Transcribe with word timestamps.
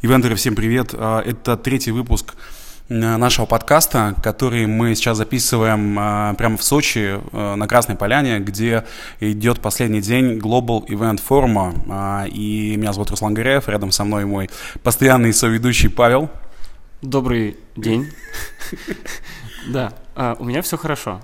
Ивентеры, 0.00 0.36
всем 0.36 0.54
привет. 0.54 0.94
А, 0.94 1.20
это 1.22 1.56
третий 1.56 1.90
выпуск 1.90 2.36
э, 2.88 2.94
нашего 2.94 3.46
подкаста, 3.46 4.14
который 4.22 4.64
мы 4.66 4.94
сейчас 4.94 5.16
записываем 5.16 5.96
а, 5.98 6.34
прямо 6.34 6.56
в 6.56 6.62
Сочи, 6.62 7.18
э, 7.20 7.54
на 7.56 7.66
Красной 7.66 7.96
Поляне, 7.96 8.38
где 8.38 8.84
идет 9.18 9.58
последний 9.58 10.00
день 10.00 10.38
Global 10.38 10.86
Event 10.86 11.20
форума. 11.20 11.74
А, 11.88 12.26
и 12.28 12.76
меня 12.76 12.92
зовут 12.92 13.10
Руслан 13.10 13.34
Гореев, 13.34 13.68
рядом 13.68 13.90
со 13.90 14.04
мной 14.04 14.24
мой 14.24 14.48
постоянный 14.84 15.32
соведущий 15.32 15.90
Павел. 15.90 16.30
Добрый 17.02 17.56
день. 17.76 18.08
Да, 19.66 19.92
у 20.38 20.44
меня 20.44 20.62
все 20.62 20.78
хорошо. 20.78 21.20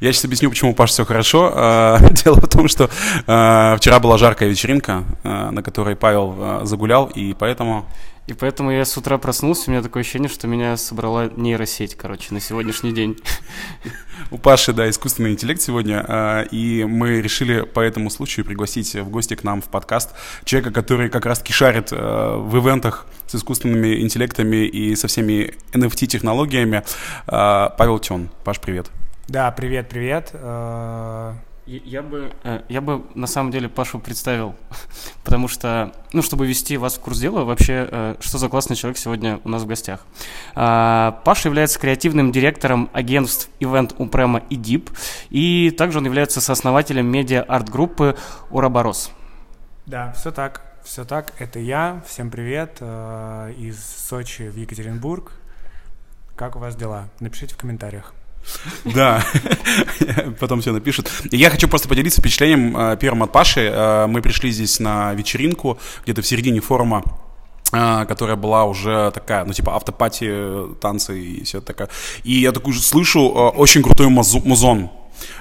Я 0.00 0.12
сейчас 0.12 0.24
объясню, 0.24 0.50
почему 0.50 0.72
у 0.72 0.74
Паши 0.74 0.92
все 0.92 1.04
хорошо. 1.04 1.52
А, 1.66 1.98
дело 2.10 2.40
в 2.40 2.48
том, 2.48 2.68
что 2.68 2.90
а, 3.26 3.76
вчера 3.76 3.98
была 3.98 4.18
жаркая 4.18 4.48
вечеринка, 4.48 5.04
а, 5.24 5.50
на 5.50 5.62
которой 5.62 5.96
Павел 5.96 6.64
загулял, 6.64 7.06
и 7.06 7.34
поэтому... 7.34 7.86
И 8.26 8.32
поэтому 8.32 8.72
я 8.72 8.84
с 8.84 8.96
утра 8.96 9.18
проснулся, 9.18 9.64
у 9.68 9.70
меня 9.70 9.82
такое 9.82 10.02
ощущение, 10.02 10.28
что 10.28 10.48
меня 10.48 10.76
собрала 10.76 11.30
нейросеть, 11.36 11.94
короче, 11.94 12.34
на 12.34 12.40
сегодняшний 12.40 12.92
день. 12.92 13.16
У 14.30 14.38
Паши, 14.38 14.72
да, 14.72 14.88
искусственный 14.90 15.32
интеллект 15.32 15.60
сегодня, 15.60 16.44
и 16.50 16.84
мы 16.84 17.20
решили 17.20 17.60
по 17.60 17.80
этому 17.80 18.10
случаю 18.10 18.44
пригласить 18.44 18.94
в 18.94 19.08
гости 19.10 19.34
к 19.34 19.44
нам 19.44 19.62
в 19.62 19.66
подкаст 19.66 20.10
человека, 20.44 20.72
который 20.72 21.08
как 21.08 21.24
раз-таки 21.24 21.52
шарит 21.52 21.92
в 21.92 22.58
ивентах 22.58 23.06
с 23.26 23.36
искусственными 23.36 24.00
интеллектами 24.00 24.66
и 24.66 24.96
со 24.96 25.06
всеми 25.06 25.54
NFT-технологиями. 25.72 26.82
Павел 27.26 27.98
Тен. 28.00 28.28
Паш, 28.44 28.58
привет. 28.60 28.90
Да, 29.28 29.50
привет, 29.50 29.88
привет. 29.88 30.30
Э, 30.34 31.34
я 31.66 32.02
бы, 32.02 32.32
э, 32.44 32.60
я 32.68 32.80
бы 32.80 33.02
на 33.16 33.26
самом 33.26 33.50
деле 33.50 33.68
Пашу 33.68 33.98
представил, 33.98 34.54
потому 35.24 35.48
что, 35.48 35.92
ну, 36.12 36.22
чтобы 36.22 36.46
ввести 36.46 36.76
вас 36.76 36.94
в 36.94 37.00
курс 37.00 37.18
дела, 37.18 37.42
вообще, 37.42 37.88
э, 37.90 38.14
что 38.20 38.38
за 38.38 38.48
классный 38.48 38.76
человек 38.76 38.98
сегодня 38.98 39.40
у 39.42 39.48
нас 39.48 39.62
в 39.62 39.66
гостях. 39.66 40.06
Паша 40.54 41.48
является 41.48 41.80
креативным 41.80 42.30
директором 42.30 42.88
агентств 42.92 43.50
Event 43.58 43.96
Упрема 43.98 44.42
и 44.48 44.56
Deep, 44.56 44.96
и 45.30 45.74
также 45.76 45.98
он 45.98 46.04
является 46.04 46.40
сооснователем 46.40 47.06
медиа-арт-группы 47.06 48.16
Ураборос. 48.50 49.10
Да, 49.86 50.12
все 50.12 50.30
так, 50.30 50.62
все 50.84 51.04
так. 51.04 51.32
Это 51.40 51.58
я. 51.58 52.00
Всем 52.06 52.30
привет 52.30 52.80
из 52.80 53.84
Сочи 53.84 54.42
в 54.48 54.56
Екатеринбург. 54.56 55.32
Как 56.36 56.54
у 56.54 56.60
вас 56.60 56.76
дела? 56.76 57.08
Напишите 57.18 57.54
в 57.54 57.58
комментариях. 57.58 58.14
Да, 58.84 59.24
потом 60.40 60.60
все 60.60 60.72
напишут. 60.72 61.10
Я 61.30 61.50
хочу 61.50 61.68
просто 61.68 61.88
поделиться 61.88 62.20
впечатлением 62.20 62.76
э, 62.76 62.96
первым 62.96 63.24
от 63.24 63.32
Паши. 63.32 63.70
Э, 63.72 64.06
мы 64.06 64.22
пришли 64.22 64.50
здесь 64.50 64.80
на 64.80 65.14
вечеринку, 65.14 65.78
где-то 66.04 66.22
в 66.22 66.26
середине 66.26 66.60
форума 66.60 67.02
э, 67.72 68.04
которая 68.06 68.36
была 68.36 68.64
уже 68.64 69.10
такая, 69.12 69.44
ну, 69.44 69.52
типа, 69.52 69.74
автопати, 69.74 70.32
танцы 70.80 71.20
и 71.20 71.44
все 71.44 71.60
такое. 71.60 71.88
И 72.24 72.40
я 72.40 72.52
такой 72.52 72.74
слышу 72.74 73.28
очень 73.28 73.82
крутой 73.82 74.08
музон. 74.08 74.90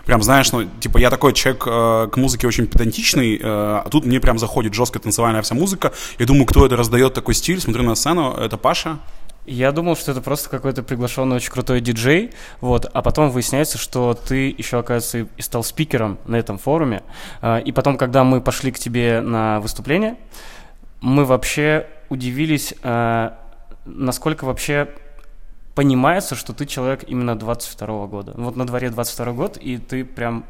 Прям, 0.06 0.22
знаешь, 0.22 0.52
ну, 0.52 0.66
типа, 0.66 0.98
я 0.98 1.10
такой 1.10 1.34
человек 1.34 1.64
э, 1.68 2.10
к 2.12 2.18
музыке 2.18 2.48
очень 2.48 2.68
педантичный, 2.68 3.38
э, 3.38 3.42
а 3.44 3.88
тут 3.90 4.06
мне 4.06 4.20
прям 4.20 4.38
заходит 4.40 4.74
жесткая 4.74 5.02
танцевальная 5.02 5.42
вся 5.42 5.56
музыка. 5.56 5.94
Я 6.20 6.26
думаю, 6.26 6.46
кто 6.46 6.66
это 6.66 6.76
раздает 6.76 7.14
такой 7.14 7.34
стиль, 7.34 7.60
смотрю 7.60 7.84
на 7.84 7.96
сцену, 7.96 8.34
это 8.34 8.58
Паша. 8.58 9.00
Я 9.46 9.72
думал, 9.72 9.96
что 9.96 10.12
это 10.12 10.22
просто 10.22 10.50
какой-то 10.50 10.82
приглашенный 10.82 11.36
очень 11.36 11.52
крутой 11.52 11.80
диджей, 11.80 12.32
вот, 12.62 12.90
а 12.92 13.02
потом 13.02 13.30
выясняется, 13.30 13.78
что 13.78 14.14
ты 14.16 14.50
еще, 14.50 14.80
оказывается, 14.80 15.32
и 15.38 15.42
стал 15.42 15.64
спикером 15.64 16.18
на 16.26 16.36
этом 16.36 16.58
форуме. 16.58 17.04
А, 17.42 17.60
и 17.60 17.72
потом, 17.72 17.98
когда 17.98 18.24
мы 18.24 18.42
пошли 18.42 18.72
к 18.72 18.80
тебе 18.80 19.22
на 19.22 19.60
выступление, 19.60 20.18
мы 21.02 21.26
вообще 21.26 21.88
удивились, 22.10 22.74
а, 22.82 23.38
насколько 23.86 24.46
вообще 24.46 24.90
понимается, 25.76 26.36
что 26.36 26.54
ты 26.54 26.66
человек 26.66 27.04
именно 27.08 27.38
22 27.38 27.88
-го 27.88 28.08
года. 28.08 28.34
Вот 28.36 28.56
на 28.56 28.66
дворе 28.66 28.90
22 28.90 29.34
год, 29.34 29.58
и 29.58 29.78
ты 29.78 30.04
прям 30.04 30.46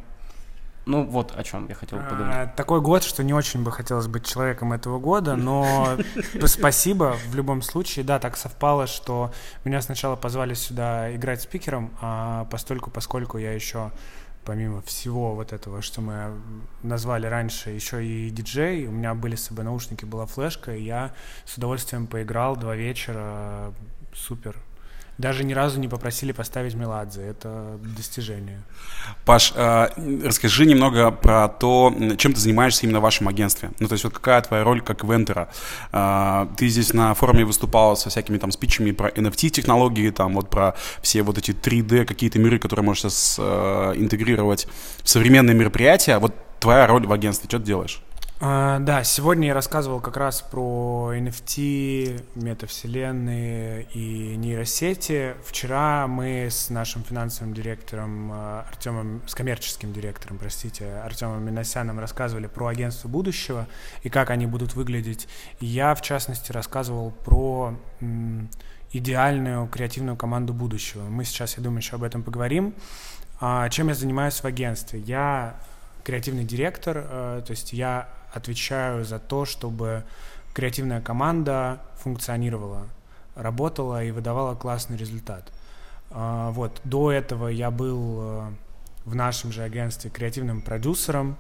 ну 0.86 1.04
вот 1.04 1.34
о 1.36 1.44
чем 1.44 1.68
я 1.68 1.76
хотел 1.76 2.00
поговорить. 2.00 2.34
А, 2.36 2.48
такой 2.56 2.82
год, 2.82 3.04
что 3.04 3.24
не 3.24 3.34
очень 3.34 3.64
бы 3.64 3.72
хотелось 3.72 4.08
быть 4.08 4.26
человеком 4.26 4.74
этого 4.74 5.00
года, 5.00 5.36
но 5.36 5.98
спасибо 6.46 7.18
в 7.30 7.36
любом 7.36 7.62
случае. 7.62 8.06
Да, 8.06 8.20
так 8.20 8.38
совпало, 8.38 8.88
что 8.88 9.32
меня 9.64 9.82
сначала 9.82 10.16
позвали 10.16 10.54
сюда 10.54 11.16
играть 11.16 11.42
спикером, 11.42 11.92
а 12.02 12.46
постольку, 12.46 12.92
поскольку 12.92 13.38
я 13.38 13.54
еще 13.54 13.92
помимо 14.46 14.82
всего 14.84 15.34
вот 15.34 15.54
этого, 15.54 15.82
что 15.82 16.02
мы 16.02 16.40
назвали 16.84 17.26
раньше, 17.26 17.72
еще 17.72 18.06
и 18.06 18.30
диджей, 18.30 18.86
у 18.86 18.92
меня 18.92 19.16
были 19.16 19.36
с 19.36 19.46
собой 19.46 19.66
наушники, 19.66 20.06
была 20.06 20.28
флешка, 20.28 20.76
и 20.76 20.84
я 20.84 21.14
с 21.46 21.58
удовольствием 21.58 22.06
поиграл 22.06 22.56
два 22.56 22.76
вечера, 22.76 23.74
супер, 24.14 24.56
даже 25.18 25.44
ни 25.44 25.54
разу 25.54 25.80
не 25.80 25.88
попросили 25.88 26.32
поставить 26.32 26.76
Меладзе. 26.76 27.22
Это 27.22 27.78
достижение. 27.96 28.62
Паш, 29.26 29.54
э, 29.56 29.88
расскажи 30.24 30.66
немного 30.66 31.12
про 31.12 31.48
то, 31.48 31.94
чем 32.18 32.34
ты 32.34 32.40
занимаешься 32.40 32.86
именно 32.86 33.00
в 33.00 33.04
вашем 33.04 33.28
агентстве. 33.28 33.72
Ну, 33.80 33.88
то 33.88 33.94
есть 33.94 34.04
вот 34.04 34.14
какая 34.14 34.42
твоя 34.42 34.64
роль 34.64 34.82
как 34.82 35.04
вентера? 35.04 35.50
Э, 35.92 36.48
ты 36.58 36.68
здесь 36.68 36.94
на 36.94 37.14
форуме 37.14 37.46
выступал 37.46 37.96
со 37.96 38.10
всякими 38.10 38.38
там 38.38 38.52
спичами 38.52 38.92
про 38.92 39.10
NFT-технологии, 39.10 40.10
там 40.10 40.34
вот 40.34 40.50
про 40.50 40.76
все 41.02 41.24
вот 41.24 41.38
эти 41.38 41.52
3D 41.52 42.06
какие-то 42.06 42.40
миры, 42.40 42.60
которые 42.60 42.84
можешь 42.84 43.04
сейчас 43.04 43.38
э, 43.40 43.94
интегрировать 43.96 44.68
в 45.02 45.10
современные 45.10 45.56
мероприятия. 45.56 46.18
Вот 46.18 46.36
твоя 46.60 46.88
роль 46.88 47.08
в 47.08 47.14
агентстве, 47.14 47.48
что 47.48 47.60
ты 47.60 47.66
делаешь? 47.66 48.02
А, 48.42 48.80
да, 48.80 49.06
сегодня 49.06 49.48
я 49.48 49.54
рассказывал 49.54 50.02
как 50.02 50.18
раз 50.18 50.42
про 50.42 51.14
NFT, 51.16 52.22
метавселенные 52.36 53.84
и 53.94 54.36
нейросети. 54.36 55.36
Вчера 55.46 56.06
мы 56.08 56.48
с 56.52 56.70
нашим 56.70 57.02
финансовым 57.06 57.54
директором 57.54 58.32
а, 58.34 58.66
Артемом, 58.70 59.22
с 59.26 59.34
коммерческим 59.34 59.94
директором, 59.94 60.38
простите, 60.38 60.96
Артемом 61.06 61.46
Миносяном 61.46 61.98
рассказывали 61.98 62.48
про 62.48 62.68
агентство 62.68 63.08
будущего 63.08 63.68
и 64.04 64.10
как 64.10 64.30
они 64.32 64.48
будут 64.48 64.76
выглядеть. 64.76 65.30
Я, 65.62 65.96
в 65.96 66.02
частности, 66.02 66.52
рассказывал 66.52 67.12
про 67.12 67.74
идеальную 68.92 69.66
креативную 69.68 70.18
команду 70.18 70.54
будущего. 70.54 71.04
Мы 71.04 71.24
сейчас, 71.24 71.56
я 71.56 71.64
думаю, 71.64 71.80
еще 71.80 71.96
об 71.96 72.04
этом 72.04 72.22
поговорим. 72.22 72.74
А, 73.40 73.70
чем 73.70 73.88
я 73.88 73.94
занимаюсь 73.94 74.42
в 74.42 74.46
агентстве? 74.46 75.00
Я 75.00 75.56
креативный 76.06 76.44
директор, 76.44 76.98
э, 76.98 77.42
то 77.46 77.52
есть 77.52 77.74
я 77.74 78.08
отвечаю 78.36 79.06
за 79.06 79.18
то, 79.20 79.46
чтобы 79.46 80.04
креативная 80.54 81.02
команда 81.02 81.82
функционировала, 81.98 82.88
работала 83.36 84.04
и 84.04 84.12
выдавала 84.12 84.56
классный 84.56 84.98
результат. 84.98 85.52
А, 86.12 86.52
вот, 86.52 86.80
до 86.84 87.12
этого 87.12 87.48
я 87.48 87.72
был 87.72 88.20
э, 88.22 88.52
в 89.06 89.16
нашем 89.16 89.52
же 89.52 89.64
агентстве 89.64 90.10
креативным 90.10 90.62
продюсером. 90.62 91.38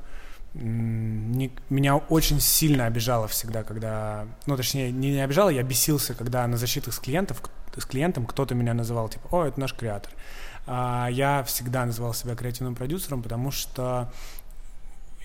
Меня 0.53 1.97
очень 1.97 2.39
сильно 2.39 2.85
обижало 2.85 3.27
всегда, 3.27 3.63
когда... 3.63 4.25
Ну, 4.45 4.55
точнее, 4.55 4.91
не 4.91 5.19
обижало, 5.19 5.49
я 5.49 5.63
бесился, 5.63 6.13
когда 6.13 6.47
на 6.47 6.55
защитах 6.55 6.93
с, 6.93 6.99
клиентов, 6.99 7.41
с 7.75 7.85
клиентом 7.85 8.25
кто-то 8.25 8.55
меня 8.55 8.73
называл, 8.73 9.09
типа, 9.09 9.27
о, 9.31 9.45
это 9.45 9.59
наш 9.59 9.73
креатор. 9.73 10.11
А, 10.65 11.07
я 11.11 11.43
всегда 11.43 11.85
называл 11.85 12.13
себя 12.13 12.35
креативным 12.35 12.75
продюсером, 12.75 13.21
потому 13.21 13.51
что 13.51 14.11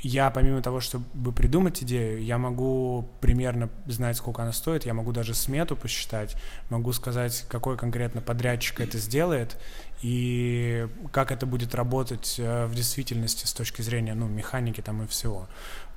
я 0.02 0.30
помимо 0.30 0.62
того, 0.62 0.80
чтобы 0.80 1.32
придумать 1.32 1.82
идею, 1.82 2.22
я 2.22 2.38
могу 2.38 3.08
примерно 3.20 3.68
знать, 3.86 4.16
сколько 4.16 4.42
она 4.42 4.52
стоит, 4.52 4.86
я 4.86 4.94
могу 4.94 5.12
даже 5.12 5.34
смету 5.34 5.76
посчитать, 5.76 6.36
могу 6.70 6.92
сказать, 6.92 7.44
какой 7.48 7.76
конкретно 7.76 8.22
подрядчик 8.22 8.80
это 8.80 8.98
сделает 8.98 9.58
и 10.02 10.88
как 11.12 11.30
это 11.32 11.44
будет 11.44 11.74
работать 11.74 12.36
э, 12.38 12.66
в 12.66 12.74
действительности 12.74 13.44
с 13.46 13.52
точки 13.52 13.82
зрения 13.82 14.14
ну, 14.14 14.26
механики 14.26 14.80
там 14.80 15.02
и 15.02 15.06
всего. 15.06 15.48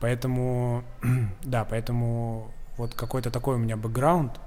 Поэтому, 0.01 0.83
да, 1.43 1.63
поэтому 1.63 2.53
вот 2.77 2.93
какой-то 2.95 3.31
такой 3.31 3.55
у 3.55 3.59
меня 3.59 3.77
бэкграунд. 3.77 4.39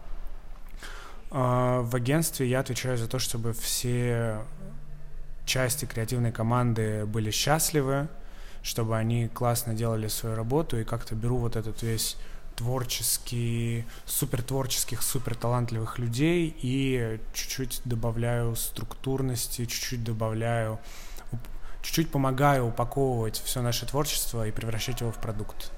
А, 1.31 1.81
в 1.81 1.95
агентстве 1.97 2.47
я 2.49 2.61
отвечаю 2.61 2.99
за 2.99 3.09
то, 3.09 3.19
чтобы 3.19 3.55
все 3.55 4.41
части 5.47 5.87
креативной 5.87 6.33
команды 6.33 7.07
были 7.07 7.31
счастливы, 7.31 8.09
чтобы 8.67 8.97
они 8.97 9.29
классно 9.29 9.75
делали 9.75 10.09
свою 10.09 10.35
работу, 10.35 10.77
и 10.77 10.83
как-то 10.83 11.15
беру 11.15 11.37
вот 11.37 11.55
этот 11.55 11.83
весь 11.83 12.17
творческий, 12.57 13.85
супер 14.07 14.43
творческих, 14.43 15.03
супер 15.03 15.37
талантливых 15.37 16.01
людей 16.01 16.57
и 16.61 17.21
чуть-чуть 17.33 17.83
добавляю 17.85 18.57
структурности, 18.57 19.67
чуть-чуть 19.67 20.03
добавляю, 20.03 20.81
чуть-чуть 21.83 22.11
помогаю 22.11 22.67
упаковывать 22.67 23.41
все 23.45 23.63
наше 23.63 23.87
творчество 23.87 24.45
и 24.49 24.51
превращать 24.51 25.01
его 25.01 25.13
в 25.13 25.19
продукт. 25.19 25.71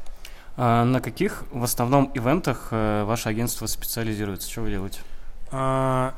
А 0.57 0.85
на 0.85 1.03
каких 1.03 1.45
в 1.51 1.65
основном 1.65 2.11
ивентах 2.15 2.69
э, 2.71 3.05
ваше 3.05 3.29
агентство 3.29 3.67
специализируется? 3.67 4.51
Что 4.51 4.63
вы 4.63 4.71
делаете? 4.71 5.01
А, 5.51 6.15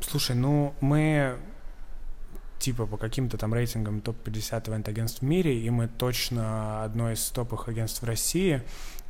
слушай, 0.00 0.36
ну 0.36 0.74
мы 0.80 1.38
типа 2.60 2.86
по 2.86 2.96
каким-то 2.96 3.36
там 3.38 3.52
рейтингам 3.52 4.00
топ-50 4.00 4.70
ивент-агентств 4.70 5.20
в 5.20 5.24
мире, 5.24 5.58
и 5.58 5.70
мы 5.70 5.88
точно 5.88 6.84
одно 6.84 7.10
из 7.10 7.26
топовых 7.30 7.68
агентств 7.68 8.02
в 8.02 8.06
России. 8.06 8.62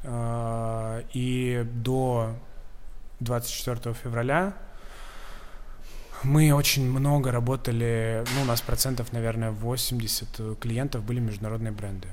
А, 0.04 1.04
и 1.12 1.66
до 1.74 2.34
24 3.20 3.94
февраля. 3.94 4.54
Мы 6.22 6.52
очень 6.52 6.88
много 6.90 7.30
работали, 7.30 8.24
ну, 8.34 8.42
у 8.42 8.44
нас 8.44 8.60
процентов, 8.60 9.12
наверное, 9.12 9.52
80 9.52 10.58
клиентов 10.58 11.02
были 11.04 11.18
международные 11.18 11.72
бренды. 11.72 12.08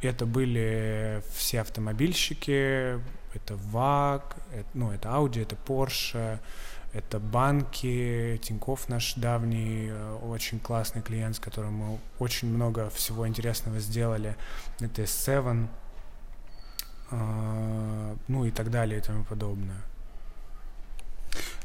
Это 0.00 0.26
были 0.26 1.22
все 1.34 1.62
автомобильщики, 1.62 3.00
это 3.34 3.56
ВАГ, 3.56 4.36
это, 4.52 4.68
ну, 4.74 4.92
это 4.92 5.08
Audi, 5.08 5.42
это 5.42 5.56
Porsche, 5.56 6.38
это 6.92 7.18
банки, 7.18 8.40
Тиньков 8.42 8.88
наш 8.88 9.14
давний, 9.14 9.88
э, 9.90 10.18
очень 10.22 10.58
классный 10.58 11.02
клиент, 11.02 11.36
с 11.36 11.38
которым 11.38 11.74
мы 11.74 11.98
очень 12.18 12.48
много 12.48 12.88
всего 12.90 13.28
интересного 13.28 13.78
сделали. 13.78 14.36
Это 14.80 15.02
S7, 15.02 15.68
э, 17.10 18.16
ну 18.28 18.44
и 18.44 18.50
так 18.50 18.70
далее 18.70 18.98
и 18.98 19.02
тому 19.02 19.24
подобное. 19.24 19.82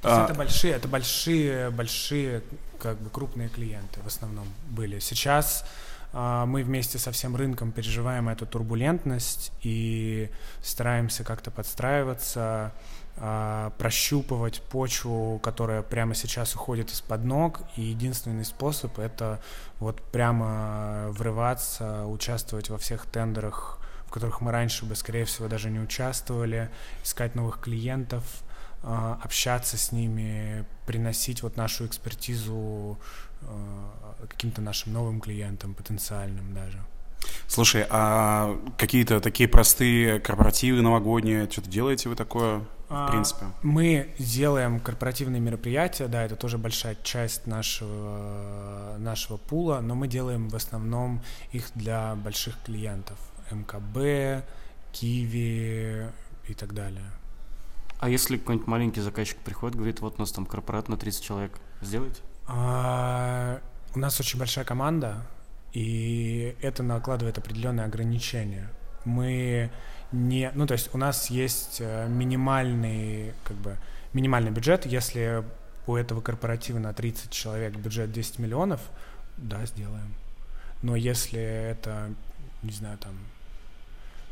То 0.01 0.09
есть 0.09 0.19
а... 0.19 0.25
это 0.25 0.33
большие, 0.33 0.73
это 0.73 0.87
большие, 0.87 1.69
большие, 1.69 2.43
как 2.79 2.99
бы 2.99 3.09
крупные 3.09 3.47
клиенты 3.47 4.01
в 4.01 4.07
основном 4.07 4.45
были. 4.69 4.99
Сейчас 4.99 5.65
а, 6.11 6.45
мы 6.45 6.63
вместе 6.63 6.99
со 6.99 7.11
всем 7.11 7.35
рынком 7.35 7.71
переживаем 7.71 8.29
эту 8.29 8.45
турбулентность 8.45 9.51
и 9.61 10.29
стараемся 10.61 11.23
как-то 11.23 11.49
подстраиваться, 11.49 12.71
прощупывать 13.15 14.61
почву, 14.61 15.39
которая 15.39 15.81
прямо 15.81 16.15
сейчас 16.15 16.55
уходит 16.55 16.91
из-под 16.91 17.23
ног. 17.23 17.61
И 17.75 17.81
единственный 17.81 18.43
способ 18.43 18.97
это 18.99 19.39
вот 19.79 20.01
прямо 20.01 21.07
врываться, 21.09 22.05
участвовать 22.07 22.69
во 22.69 22.77
всех 22.77 23.05
тендерах, 23.05 23.79
в 24.07 24.11
которых 24.11 24.41
мы 24.41 24.51
раньше 24.51 24.85
бы, 24.85 24.95
скорее 24.95 25.25
всего, 25.25 25.47
даже 25.47 25.69
не 25.69 25.79
участвовали, 25.79 26.69
искать 27.03 27.35
новых 27.35 27.59
клиентов, 27.59 28.23
а, 28.81 29.19
общаться 29.23 29.77
с 29.77 29.91
ними, 29.91 30.65
приносить 30.85 31.43
вот 31.43 31.55
нашу 31.55 31.85
экспертизу 31.85 32.97
Э, 33.47 34.25
каким-то 34.27 34.61
нашим 34.61 34.93
новым 34.93 35.19
клиентам, 35.19 35.73
потенциальным 35.73 36.53
даже. 36.53 36.79
Слушай, 37.47 37.85
а 37.89 38.57
какие-то 38.77 39.19
такие 39.19 39.49
простые 39.49 40.19
корпоративы 40.19 40.81
новогодние, 40.81 41.49
что-то 41.49 41.69
делаете 41.69 42.09
вы 42.09 42.15
такое, 42.15 42.61
в 42.93 43.05
а, 43.05 43.07
принципе? 43.07 43.45
Мы 43.61 44.13
делаем 44.19 44.79
корпоративные 44.79 45.41
мероприятия, 45.41 46.07
да, 46.07 46.23
это 46.23 46.35
тоже 46.35 46.57
большая 46.57 46.95
часть 47.03 47.47
нашего, 47.47 48.95
нашего 48.99 49.37
пула, 49.37 49.79
но 49.81 49.95
мы 49.95 50.07
делаем 50.07 50.49
в 50.49 50.55
основном 50.55 51.21
их 51.51 51.71
для 51.75 52.15
больших 52.15 52.55
клиентов. 52.63 53.17
МКБ, 53.51 54.45
Киви 54.91 56.07
и 56.47 56.53
так 56.53 56.73
далее. 56.73 57.09
А 57.99 58.09
если 58.09 58.37
какой-нибудь 58.37 58.67
маленький 58.67 59.01
заказчик 59.01 59.37
приходит, 59.37 59.75
говорит, 59.75 60.01
вот 60.01 60.15
у 60.17 60.19
нас 60.19 60.31
там 60.31 60.45
корпорат 60.45 60.89
на 60.89 60.97
30 60.97 61.23
человек, 61.23 61.59
сделаете? 61.81 62.21
А, 62.47 63.61
у 63.95 63.99
нас 63.99 64.19
очень 64.19 64.37
большая 64.37 64.65
команда, 64.65 65.25
и 65.71 66.55
это 66.61 66.83
накладывает 66.83 67.37
определенные 67.37 67.85
ограничения. 67.85 68.69
Мы 69.05 69.71
не, 70.13 70.51
ну 70.53 70.67
то 70.67 70.73
есть 70.73 70.93
у 70.93 70.97
нас 70.97 71.29
есть 71.29 71.77
э, 71.79 72.07
минимальный, 72.07 73.33
как 73.43 73.57
бы 73.57 73.77
минимальный 74.13 74.51
бюджет, 74.51 74.85
если 74.85 75.43
у 75.87 75.95
этого 75.95 76.21
корпоратива 76.21 76.79
на 76.79 76.93
30 76.93 77.31
человек 77.31 77.75
бюджет 77.75 78.11
10 78.11 78.39
миллионов, 78.39 78.79
да, 79.37 79.65
сделаем. 79.65 80.13
Но 80.83 80.95
если 80.95 81.39
это, 81.39 82.11
не 82.61 82.71
знаю, 82.71 82.97
там 82.99 83.13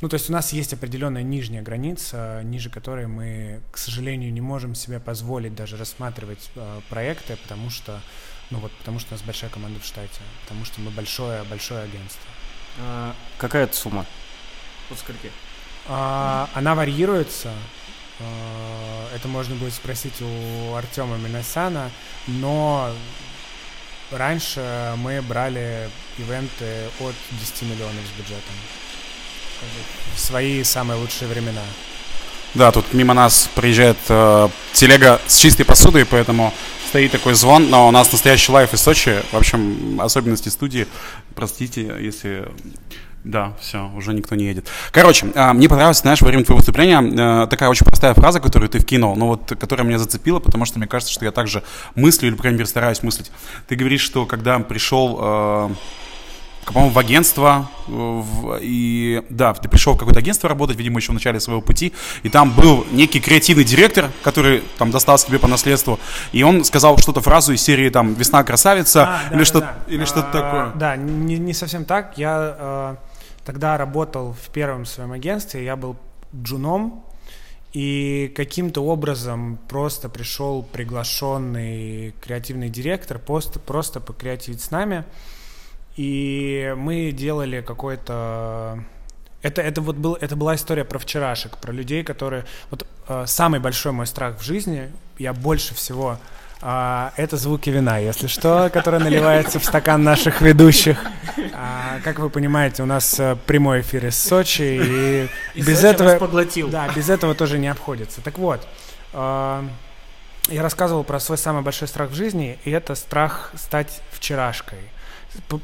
ну, 0.01 0.09
то 0.09 0.15
есть 0.15 0.29
у 0.31 0.33
нас 0.33 0.51
есть 0.51 0.73
определенная 0.73 1.21
нижняя 1.21 1.61
граница, 1.61 2.41
ниже 2.43 2.71
которой 2.71 3.05
мы, 3.05 3.61
к 3.71 3.77
сожалению, 3.77 4.33
не 4.33 4.41
можем 4.41 4.73
себе 4.73 4.99
позволить 4.99 5.53
даже 5.53 5.77
рассматривать 5.77 6.49
э, 6.55 6.81
проекты, 6.89 7.37
потому 7.37 7.69
что, 7.69 8.01
ну 8.49 8.57
вот, 8.57 8.71
потому 8.71 8.97
что 8.97 9.13
у 9.13 9.17
нас 9.17 9.23
большая 9.23 9.51
команда 9.51 9.79
в 9.79 9.85
штате, 9.85 10.21
потому 10.41 10.65
что 10.65 10.81
мы 10.81 10.89
большое, 10.89 11.43
большое 11.43 11.83
агентство. 11.83 12.29
А, 12.79 13.15
какая 13.37 13.65
это 13.65 13.75
сумма? 13.75 14.07
Вот 14.89 14.97
скольки? 14.97 15.29
А, 15.87 16.49
она 16.53 16.75
варьируется. 16.75 17.51
А, 18.19 19.15
это 19.15 19.27
можно 19.27 19.55
будет 19.55 19.73
спросить 19.73 20.21
у 20.21 20.75
Артема 20.75 21.17
Миносяна, 21.17 21.89
но 22.27 22.91
раньше 24.11 24.93
мы 24.97 25.21
брали 25.21 25.89
ивенты 26.17 26.89
от 26.99 27.15
10 27.31 27.61
миллионов 27.63 28.05
с 28.05 28.19
бюджетом 28.19 28.55
в 30.15 30.19
свои 30.19 30.63
самые 30.63 30.99
лучшие 30.99 31.27
времена. 31.27 31.61
Да, 32.53 32.71
тут 32.71 32.93
мимо 32.93 33.13
нас 33.13 33.49
приезжает 33.55 33.97
э, 34.09 34.49
телега 34.73 35.21
с 35.25 35.37
чистой 35.37 35.63
посудой, 35.63 36.05
поэтому 36.05 36.53
стоит 36.89 37.11
такой 37.11 37.33
звон, 37.33 37.69
но 37.69 37.87
у 37.87 37.91
нас 37.91 38.11
настоящий 38.11 38.51
лайф 38.51 38.73
из 38.73 38.81
Сочи. 38.81 39.21
В 39.31 39.37
общем, 39.37 40.01
особенности 40.01 40.49
студии. 40.49 40.87
Простите, 41.33 41.95
если... 42.01 42.49
Да, 43.23 43.53
все, 43.59 43.89
уже 43.95 44.13
никто 44.13 44.35
не 44.35 44.45
едет. 44.45 44.67
Короче, 44.91 45.27
э, 45.33 45.53
мне 45.53 45.69
понравилось, 45.69 45.99
знаешь, 45.99 46.21
во 46.21 46.27
время 46.27 46.43
твоего 46.43 46.57
выступления 46.57 47.01
э, 47.01 47.47
такая 47.47 47.69
очень 47.69 47.85
простая 47.85 48.13
фраза, 48.15 48.39
которую 48.39 48.69
ты 48.69 48.79
вкинул, 48.79 49.15
но 49.15 49.27
вот 49.27 49.53
которая 49.59 49.85
меня 49.85 49.99
зацепила, 49.99 50.39
потому 50.39 50.65
что 50.65 50.79
мне 50.79 50.87
кажется, 50.87 51.13
что 51.13 51.25
я 51.25 51.31
также 51.31 51.63
мыслю, 51.95 52.29
или, 52.29 52.35
по 52.35 52.41
крайней 52.41 52.57
мере, 52.57 52.67
стараюсь 52.67 53.03
мыслить. 53.03 53.31
Ты 53.67 53.75
говоришь, 53.75 54.01
что 54.01 54.25
когда 54.25 54.59
пришел... 54.59 55.19
Э, 55.21 55.69
по-моему, 56.65 56.91
в 56.91 56.99
агентство, 56.99 57.69
в, 57.87 58.59
и 58.61 59.23
да, 59.29 59.53
ты 59.53 59.67
пришел 59.67 59.93
в 59.93 59.97
какое-то 59.97 60.19
агентство 60.19 60.47
работать, 60.47 60.77
видимо, 60.77 60.99
еще 60.99 61.11
в 61.11 61.15
начале 61.15 61.39
своего 61.39 61.61
пути, 61.61 61.91
и 62.23 62.29
там 62.29 62.51
был 62.51 62.85
некий 62.91 63.19
креативный 63.19 63.63
директор, 63.63 64.11
который 64.23 64.63
там 64.77 64.91
достался 64.91 65.27
тебе 65.27 65.39
по 65.39 65.47
наследству, 65.47 65.99
и 66.31 66.43
он 66.43 66.63
сказал 66.63 66.97
что-то 66.97 67.19
фразу 67.21 67.53
из 67.53 67.61
серии 67.61 67.89
там 67.89 68.13
«Весна 68.13 68.43
красавица» 68.43 69.03
а, 69.03 69.05
да, 69.05 69.29
или, 69.31 69.39
да, 69.39 69.45
что, 69.45 69.59
да. 69.59 69.75
или 69.87 70.03
а, 70.03 70.05
что-то 70.05 70.31
такое. 70.31 70.71
Да, 70.75 70.95
не, 70.95 71.39
не 71.39 71.53
совсем 71.53 71.83
так. 71.83 72.13
Я 72.17 72.55
э, 72.59 72.95
тогда 73.45 73.77
работал 73.77 74.33
в 74.33 74.49
первом 74.49 74.85
своем 74.85 75.11
агентстве, 75.11 75.63
я 75.63 75.75
был 75.75 75.97
джуном, 76.35 77.03
и 77.73 78.31
каким-то 78.35 78.83
образом 78.83 79.57
просто 79.69 80.09
пришел 80.09 80.61
приглашенный 80.61 82.13
креативный 82.21 82.69
директор 82.69 83.17
просто, 83.17 83.59
просто 83.59 84.01
покреативить 84.01 84.61
с 84.61 84.71
нами. 84.71 85.05
И 85.95 86.73
мы 86.77 87.11
делали 87.11 87.61
какой-то... 87.61 88.83
Это, 89.41 89.61
это 89.61 89.81
вот 89.81 89.95
был, 89.95 90.15
это 90.15 90.35
была 90.35 90.55
история 90.55 90.85
про 90.85 90.99
вчерашек, 90.99 91.57
про 91.57 91.71
людей, 91.71 92.03
которые... 92.03 92.45
Вот 92.69 92.85
э, 93.07 93.23
самый 93.25 93.59
большой 93.59 93.93
мой 93.93 94.05
страх 94.05 94.37
в 94.39 94.43
жизни, 94.43 94.91
я 95.17 95.33
больше 95.33 95.73
всего... 95.73 96.17
Э, 96.61 97.09
это 97.15 97.37
звуки 97.37 97.69
вина, 97.69 97.97
если 97.97 98.27
что, 98.27 98.69
которые 98.71 99.03
наливаются 99.03 99.59
в 99.59 99.65
стакан 99.65 100.03
наших 100.03 100.41
ведущих. 100.41 101.03
А, 101.53 101.99
как 102.03 102.19
вы 102.19 102.29
понимаете, 102.29 102.83
у 102.83 102.85
нас 102.85 103.19
э, 103.19 103.35
прямой 103.45 103.81
эфир 103.81 104.05
из 104.07 104.17
Сочи, 104.21 104.61
и, 104.61 105.29
и 105.59 105.61
без 105.61 105.81
Сочи 105.81 105.93
этого... 105.93 106.17
поглотил. 106.17 106.69
Да, 106.69 106.87
без 106.95 107.09
этого 107.09 107.35
тоже 107.35 107.57
не 107.57 107.67
обходится. 107.67 108.21
Так 108.21 108.37
вот, 108.37 108.67
э, 109.13 109.63
я 110.49 110.61
рассказывал 110.61 111.03
про 111.03 111.19
свой 111.19 111.37
самый 111.37 111.63
большой 111.63 111.87
страх 111.87 112.09
в 112.11 112.15
жизни, 112.15 112.59
и 112.65 112.71
это 112.71 112.95
страх 112.95 113.51
стать 113.55 114.01
вчерашкой 114.11 114.79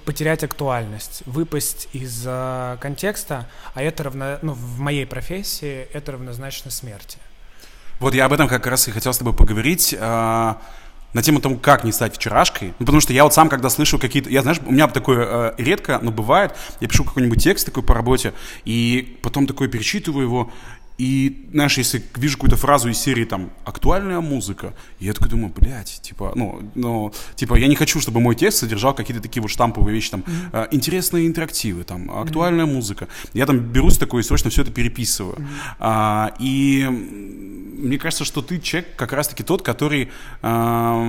потерять 0.05 0.45
актуальность, 0.45 1.23
выпасть 1.25 1.89
из 1.91 2.23
э, 2.25 2.77
контекста, 2.79 3.49
а 3.73 3.83
это 3.83 4.03
равно, 4.03 4.39
ну, 4.41 4.53
в 4.53 4.79
моей 4.79 5.05
профессии 5.05 5.87
это 5.91 6.13
равнозначно 6.13 6.71
смерти. 6.71 7.17
Вот 7.99 8.13
я 8.13 8.25
об 8.25 8.33
этом 8.33 8.47
как 8.47 8.65
раз 8.67 8.87
и 8.87 8.91
хотел 8.91 9.11
с 9.11 9.17
тобой 9.17 9.33
поговорить. 9.33 9.93
На 11.13 11.21
тему 11.23 11.39
того, 11.39 11.55
как 11.55 11.83
не 11.83 11.91
стать 11.91 12.15
вчерашкой. 12.15 12.73
Ну, 12.79 12.85
потому 12.85 12.99
что 12.99 13.13
я 13.13 13.23
вот 13.23 13.33
сам, 13.33 13.49
когда 13.49 13.69
слышу 13.69 13.97
какие-то... 13.97 14.29
Я, 14.29 14.41
знаешь, 14.41 14.59
у 14.65 14.71
меня 14.71 14.87
такое 14.87 15.25
э, 15.25 15.53
редко, 15.57 15.99
но 16.01 16.11
бывает. 16.11 16.53
Я 16.79 16.87
пишу 16.87 17.05
какой-нибудь 17.05 17.41
текст 17.41 17.65
такой 17.65 17.81
по 17.83 17.93
работе, 17.93 18.33
и 18.65 19.17
потом 19.21 19.47
такой 19.47 19.67
перечитываю 19.67 20.23
его, 20.23 20.51
и, 20.97 21.47
знаешь, 21.51 21.77
если 21.77 22.03
вижу 22.15 22.37
какую-то 22.37 22.57
фразу 22.57 22.89
из 22.89 22.97
серии, 22.97 23.25
там, 23.25 23.51
актуальная 23.65 24.19
музыка, 24.19 24.73
я 24.99 25.13
такой 25.13 25.29
думаю, 25.29 25.53
блядь, 25.55 25.99
типа, 26.01 26.31
ну, 26.35 26.61
ну, 26.73 27.13
типа, 27.35 27.55
я 27.55 27.67
не 27.67 27.75
хочу, 27.75 28.01
чтобы 28.01 28.19
мой 28.19 28.35
текст 28.35 28.59
содержал 28.59 28.95
какие-то 28.95 29.21
такие 29.21 29.41
вот 29.41 29.51
штамповые 29.51 29.93
вещи, 29.93 30.09
там, 30.09 30.21
mm-hmm. 30.21 30.69
интересные 30.71 31.27
интерактивы, 31.27 31.83
там, 31.83 32.09
актуальная 32.09 32.65
mm-hmm. 32.65 32.73
музыка. 32.73 33.07
Я 33.33 33.45
там 33.45 33.59
берусь 33.59 33.97
такой 33.97 34.21
и 34.21 34.23
срочно 34.23 34.49
все 34.49 34.63
это 34.63 34.71
переписываю. 34.71 35.35
Mm-hmm. 35.35 35.75
А, 35.79 36.33
и 36.39 36.87
мне 37.77 37.99
кажется, 37.99 38.25
что 38.25 38.41
ты 38.41 38.59
человек 38.59 38.95
как 38.95 39.13
раз-таки 39.13 39.43
тот, 39.43 39.61
который, 39.61 40.09
э, 40.41 41.03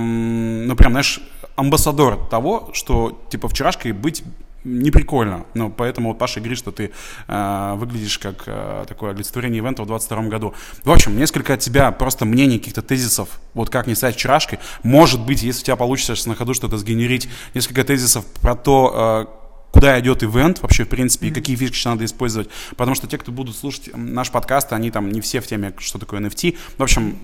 ну, 0.65 0.75
прям, 0.75 0.91
знаешь, 0.91 1.19
амбассадор 1.55 2.27
того, 2.27 2.69
что, 2.73 3.25
типа, 3.31 3.47
вчерашкой 3.47 3.91
быть 3.93 4.23
не 4.63 4.91
прикольно. 4.91 5.45
Но 5.53 5.69
поэтому 5.69 6.09
вот 6.09 6.17
Паша 6.17 6.39
говорит, 6.39 6.57
что 6.57 6.71
ты 6.71 6.91
э, 7.27 7.73
выглядишь 7.77 8.17
как 8.19 8.43
э, 8.45 8.85
такое 8.87 9.11
олицетворение 9.11 9.59
ивента 9.59 9.83
в 9.83 9.87
22 9.87 10.23
году. 10.23 10.53
В 10.83 10.91
общем, 10.91 11.17
несколько 11.17 11.53
от 11.53 11.59
тебя 11.59 11.91
просто 11.91 12.25
мнений, 12.25 12.59
каких-то 12.59 12.81
тезисов, 12.81 13.39
вот 13.53 13.69
как 13.69 13.87
не 13.87 13.95
стать 13.95 14.15
вчерашкой. 14.15 14.59
Может 14.83 15.25
быть, 15.25 15.43
если 15.43 15.61
у 15.61 15.65
тебя 15.65 15.75
получится 15.75 16.15
сейчас 16.15 16.25
на 16.25 16.35
ходу 16.35 16.53
что-то 16.53 16.77
сгенерить, 16.77 17.29
несколько 17.53 17.83
тезисов 17.83 18.25
про 18.41 18.55
то, 18.55 19.27
э, 19.29 19.39
куда 19.71 19.99
идет 19.99 20.23
ивент 20.23 20.61
вообще, 20.61 20.83
в 20.83 20.89
принципе, 20.89 21.27
mm-hmm. 21.27 21.31
и 21.31 21.33
какие 21.33 21.55
фишки 21.55 21.87
надо 21.87 22.05
использовать. 22.05 22.49
Потому 22.75 22.95
что 22.95 23.07
те, 23.07 23.17
кто 23.17 23.31
будут 23.31 23.55
слушать 23.55 23.91
наш 23.95 24.31
подкаст, 24.31 24.73
они 24.73 24.91
там 24.91 25.09
не 25.09 25.21
все 25.21 25.41
в 25.41 25.47
теме, 25.47 25.73
что 25.77 25.99
такое 25.99 26.19
NFT. 26.19 26.57
В 26.77 26.83
общем, 26.83 27.17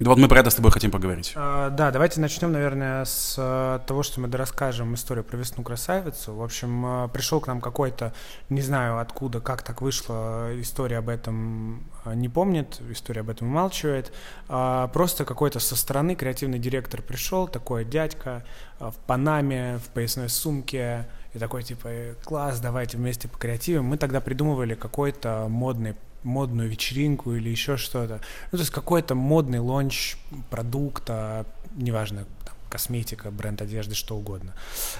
Да 0.00 0.10
вот 0.10 0.18
мы 0.18 0.26
про 0.26 0.40
это 0.40 0.50
с 0.50 0.56
тобой 0.56 0.72
хотим 0.72 0.90
поговорить. 0.90 1.32
А, 1.36 1.70
да, 1.70 1.92
давайте 1.92 2.20
начнем, 2.20 2.50
наверное, 2.50 3.04
с 3.04 3.36
а, 3.38 3.78
того, 3.78 4.02
что 4.02 4.20
мы 4.20 4.28
расскажем 4.28 4.94
историю 4.94 5.22
про 5.24 5.36
весну 5.36 5.62
красавицу. 5.62 6.34
В 6.34 6.42
общем, 6.42 6.84
а, 6.84 7.08
пришел 7.08 7.40
к 7.40 7.46
нам 7.46 7.60
какой-то, 7.60 8.12
не 8.48 8.60
знаю 8.60 8.98
откуда, 8.98 9.40
как 9.40 9.62
так 9.62 9.82
вышло, 9.82 10.50
история 10.60 10.98
об 10.98 11.08
этом 11.08 11.84
а, 12.04 12.16
не 12.16 12.28
помнит, 12.28 12.80
история 12.90 13.20
об 13.20 13.30
этом 13.30 13.48
умалчивает. 13.48 14.12
А, 14.48 14.88
просто 14.88 15.24
какой-то 15.24 15.60
со 15.60 15.76
стороны 15.76 16.16
креативный 16.16 16.58
директор 16.58 17.00
пришел, 17.00 17.46
такой 17.46 17.84
дядька 17.84 18.44
в 18.80 18.94
Панаме, 19.06 19.78
в 19.78 19.90
поясной 19.90 20.28
сумке, 20.28 21.06
и 21.34 21.38
такой 21.38 21.62
типа, 21.62 21.88
класс, 22.24 22.58
давайте 22.58 22.96
вместе 22.96 23.28
по 23.28 23.38
креативам. 23.38 23.86
Мы 23.86 23.96
тогда 23.96 24.20
придумывали 24.20 24.74
какой-то 24.74 25.46
модный 25.48 25.94
модную 26.24 26.68
вечеринку 26.68 27.34
или 27.34 27.48
еще 27.48 27.76
что-то. 27.76 28.20
Ну, 28.50 28.58
то 28.58 28.62
есть 28.62 28.70
какой-то 28.70 29.14
модный 29.14 29.60
лонч 29.60 30.16
продукта, 30.50 31.46
неважно, 31.76 32.24
там, 32.44 32.54
косметика, 32.68 33.30
бренд 33.30 33.62
одежды, 33.62 33.94
что 33.94 34.16
угодно. 34.16 34.54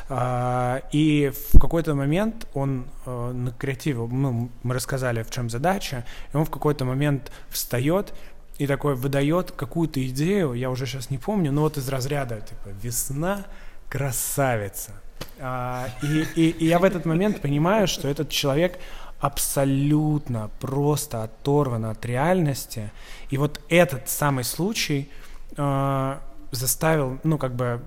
А, 0.09 0.83
и 0.93 1.33
в 1.53 1.59
какой-то 1.59 1.95
момент 1.95 2.47
он 2.55 2.87
а, 3.07 3.33
на 3.33 3.51
креативе, 3.51 4.07
ну, 4.07 4.51
мы 4.63 4.75
рассказали, 4.75 5.23
в 5.23 5.31
чем 5.31 5.51
задача, 5.51 6.05
и 6.33 6.37
он 6.37 6.45
в 6.45 6.51
какой-то 6.51 6.85
момент 6.85 7.33
встает 7.49 8.15
и 8.59 8.67
такой 8.67 8.95
выдает 8.95 9.51
какую-то 9.51 10.07
идею, 10.07 10.53
я 10.53 10.71
уже 10.71 10.87
сейчас 10.87 11.11
не 11.11 11.19
помню, 11.19 11.51
но 11.51 11.63
вот 11.63 11.77
из 11.77 11.89
разряда, 11.89 12.41
типа, 12.41 12.69
весна, 12.81 13.47
красавица. 13.89 14.93
А, 15.41 15.89
и, 16.03 16.25
и, 16.37 16.51
и 16.51 16.67
я 16.67 16.79
в 16.79 16.85
этот 16.85 17.05
момент 17.05 17.41
понимаю, 17.41 17.89
что 17.89 18.09
этот 18.09 18.29
человек, 18.29 18.79
абсолютно 19.25 20.51
просто 20.61 21.23
оторвана 21.23 21.93
от 21.93 22.05
реальности. 22.05 22.93
И 23.31 23.39
вот 23.39 23.59
этот 23.71 24.11
самый 24.11 24.45
случай 24.45 25.09
э, 25.57 26.19
заставил, 26.51 27.19
ну, 27.25 27.39
как 27.39 27.55
бы 27.55 27.83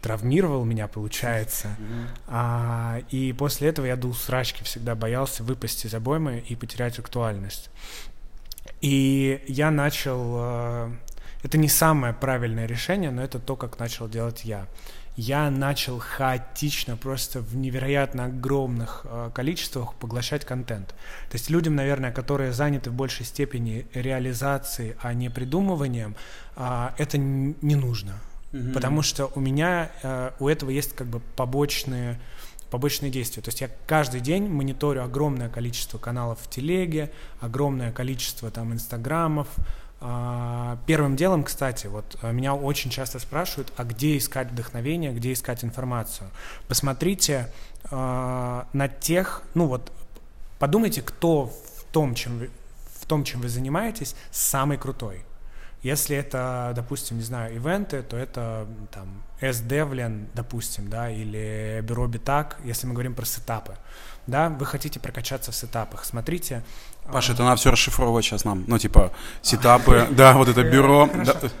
травмировал 0.00 0.64
меня, 0.64 0.88
получается. 0.88 1.68
Mm-hmm. 1.68 2.06
А, 2.26 3.00
и 3.10 3.32
после 3.32 3.68
этого 3.68 3.86
я 3.86 3.94
дул 3.94 4.12
срачки, 4.12 4.64
всегда 4.64 4.96
боялся 4.96 5.44
выпасть 5.44 5.84
из 5.84 5.94
обоймы 5.94 6.42
и 6.48 6.56
потерять 6.56 6.98
актуальность. 6.98 7.70
И 8.80 9.44
я 9.46 9.70
начал... 9.70 10.34
Э, 10.36 10.90
это 11.44 11.58
не 11.58 11.68
самое 11.68 12.12
правильное 12.12 12.66
решение, 12.66 13.12
но 13.12 13.22
это 13.22 13.38
то, 13.38 13.54
как 13.54 13.78
начал 13.78 14.08
делать 14.08 14.44
я 14.44 14.66
я 15.16 15.50
начал 15.50 15.98
хаотично, 15.98 16.96
просто 16.96 17.40
в 17.40 17.56
невероятно 17.56 18.26
огромных 18.26 19.02
э, 19.04 19.30
количествах 19.34 19.94
поглощать 19.94 20.44
контент. 20.44 20.88
То 20.88 21.34
есть 21.34 21.50
людям, 21.50 21.74
наверное, 21.76 22.12
которые 22.12 22.52
заняты 22.52 22.90
в 22.90 22.94
большей 22.94 23.26
степени 23.26 23.86
реализацией, 23.92 24.94
а 25.02 25.12
не 25.12 25.28
придумыванием, 25.28 26.16
э, 26.56 26.88
это 26.96 27.18
не 27.18 27.76
нужно. 27.76 28.14
Mm-hmm. 28.52 28.72
Потому 28.72 29.02
что 29.02 29.30
у 29.34 29.40
меня 29.40 29.90
э, 30.02 30.30
у 30.38 30.48
этого 30.48 30.70
есть 30.70 30.94
как 30.94 31.06
бы 31.06 31.20
побочные 31.36 32.18
побочные 32.70 33.10
действия. 33.10 33.42
То 33.42 33.50
есть 33.50 33.60
я 33.60 33.68
каждый 33.86 34.22
день 34.22 34.48
мониторю 34.48 35.04
огромное 35.04 35.50
количество 35.50 35.98
каналов 35.98 36.38
в 36.40 36.48
телеге, 36.48 37.12
огромное 37.38 37.92
количество 37.92 38.50
там 38.50 38.72
инстаграмов, 38.72 39.48
первым 40.86 41.16
делом, 41.16 41.44
кстати, 41.44 41.86
вот 41.86 42.18
э, 42.22 42.32
меня 42.32 42.54
очень 42.54 42.90
часто 42.90 43.18
спрашивают, 43.18 43.72
а 43.76 43.84
где 43.84 44.16
искать 44.16 44.50
вдохновение, 44.50 45.12
где 45.12 45.32
искать 45.32 45.64
информацию. 45.64 46.28
Посмотрите 46.66 47.48
э, 47.90 48.64
на 48.72 48.88
тех, 48.88 49.42
ну 49.54 49.66
вот, 49.66 49.92
подумайте, 50.58 51.02
кто 51.02 51.46
в 51.46 51.84
том, 51.92 52.14
чем 52.14 52.38
вы, 52.38 52.50
в 53.00 53.06
том, 53.06 53.24
чем 53.24 53.40
вы 53.42 53.48
занимаетесь, 53.48 54.16
самый 54.30 54.76
крутой. 54.76 55.24
Если 55.82 56.16
это, 56.16 56.72
допустим, 56.76 57.16
не 57.18 57.24
знаю, 57.24 57.56
ивенты, 57.56 58.02
то 58.02 58.16
это 58.16 58.68
там 58.92 59.22
Es 59.40 59.60
Devlin, 59.60 60.28
допустим, 60.32 60.88
да, 60.88 61.10
или 61.10 61.80
бюро 61.82 62.06
Betak, 62.06 62.58
если 62.64 62.86
мы 62.86 62.92
говорим 62.92 63.14
про 63.14 63.24
сетапы. 63.24 63.76
Да, 64.28 64.48
вы 64.48 64.64
хотите 64.64 65.00
прокачаться 65.00 65.50
в 65.50 65.56
сетапах, 65.56 66.04
смотрите, 66.04 66.62
Паша, 67.12 67.32
это 67.32 67.44
надо 67.44 67.56
все 67.56 67.70
расшифровывать 67.70 68.24
сейчас 68.24 68.44
нам. 68.44 68.64
Ну, 68.66 68.78
типа, 68.78 69.12
сетапы, 69.42 70.08
да, 70.12 70.32
вот 70.32 70.48
это 70.48 70.62
бюро. 70.62 71.08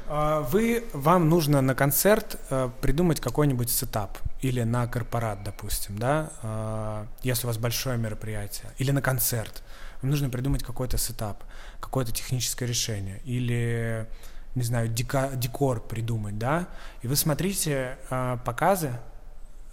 А, 0.08 0.40
вы, 0.40 0.84
вам 0.94 1.28
нужно 1.28 1.60
на 1.60 1.74
концерт 1.74 2.38
э, 2.48 2.70
придумать 2.80 3.20
какой-нибудь 3.20 3.70
сетап. 3.70 4.18
Или 4.40 4.62
на 4.62 4.86
корпорат, 4.86 5.44
допустим, 5.44 5.98
да, 5.98 6.30
а, 6.42 7.06
если 7.22 7.46
у 7.46 7.48
вас 7.48 7.58
большое 7.58 7.98
мероприятие. 7.98 8.70
Или 8.78 8.90
на 8.92 9.02
концерт. 9.02 9.62
Вам 10.00 10.10
нужно 10.10 10.30
придумать 10.30 10.64
какой-то 10.64 10.96
сетап, 10.96 11.44
какое-то 11.80 12.12
техническое 12.12 12.66
решение. 12.66 13.20
Или, 13.24 14.08
не 14.54 14.62
знаю, 14.62 14.88
декор 14.88 15.80
придумать, 15.80 16.38
да. 16.38 16.66
И 17.02 17.06
вы 17.06 17.14
смотрите 17.14 17.98
а, 18.08 18.38
показы, 18.38 18.92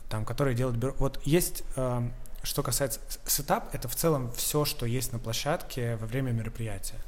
там, 0.10 0.26
которые 0.26 0.56
делают 0.56 0.78
бюро. 0.78 0.94
Вот 1.00 1.22
есть 1.24 1.64
что 2.44 2.64
касается 2.64 3.00
сетап, 3.26 3.74
это 3.74 3.88
в 3.88 3.96
целом 3.96 4.32
все, 4.32 4.66
что 4.66 4.86
есть 4.86 5.14
на 5.14 5.20
площадке 5.20 5.96
во 5.98 6.08
время 6.08 6.32
мероприятия. 6.32 7.00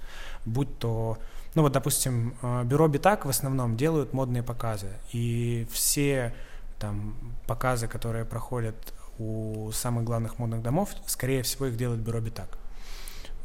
Будь 0.46 0.78
то, 0.80 1.18
ну 1.56 1.62
вот, 1.62 1.72
допустим, 1.72 2.36
э, 2.42 2.64
бюро 2.64 2.88
Betak 2.88 3.26
в 3.26 3.30
основном 3.30 3.78
делают 3.78 4.14
модные 4.14 4.44
показы, 4.44 4.90
и 5.12 5.68
все 5.72 6.34
там 6.80 7.16
показы, 7.48 7.88
которые 7.88 8.26
проходят 8.26 8.76
у 9.20 9.72
самых 9.72 10.04
главных 10.04 10.40
модных 10.40 10.62
домов, 10.62 10.90
скорее 11.06 11.44
всего, 11.44 11.68
их 11.68 11.78
делает 11.78 12.02
бюро 12.02 12.20
Битак. 12.20 12.58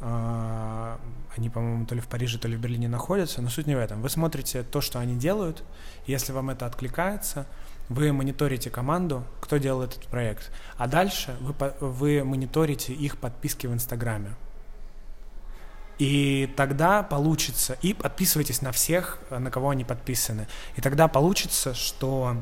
Э, 0.01 0.97
они, 1.35 1.49
по-моему, 1.49 1.85
то 1.85 1.95
ли 1.95 2.01
в 2.01 2.07
Париже, 2.07 2.39
то 2.39 2.47
ли 2.47 2.57
в 2.57 2.59
Берлине 2.59 2.87
находятся, 2.87 3.41
но 3.41 3.49
суть 3.49 3.67
не 3.67 3.75
в 3.75 3.79
этом. 3.79 4.01
Вы 4.01 4.09
смотрите 4.09 4.63
то, 4.63 4.81
что 4.81 4.99
они 4.99 5.15
делают, 5.15 5.63
если 6.05 6.31
вам 6.33 6.49
это 6.49 6.65
откликается– 6.65 7.45
вы 7.89 8.11
мониторите 8.11 8.69
команду, 8.69 9.23
кто 9.39 9.57
делал 9.57 9.83
этот 9.83 10.05
проект, 10.07 10.51
а 10.77 10.87
дальше 10.87 11.35
вы, 11.39 11.53
вы 11.79 12.23
мониторите 12.23 12.93
их 12.93 13.17
подписки 13.17 13.67
в 13.67 13.73
Инстаграме. 13.73 14.35
И 15.99 16.53
тогда 16.55 17.01
получится, 17.01 17.77
и 17.81 17.93
подписывайтесь 17.93 18.61
на 18.61 18.71
всех, 18.71 19.19
на 19.31 19.49
кого 19.49 19.69
они 19.71 19.83
подписаны. 19.83 20.47
И 20.75 20.81
тогда 20.81 21.07
получится, 21.07 21.73
что, 21.73 22.37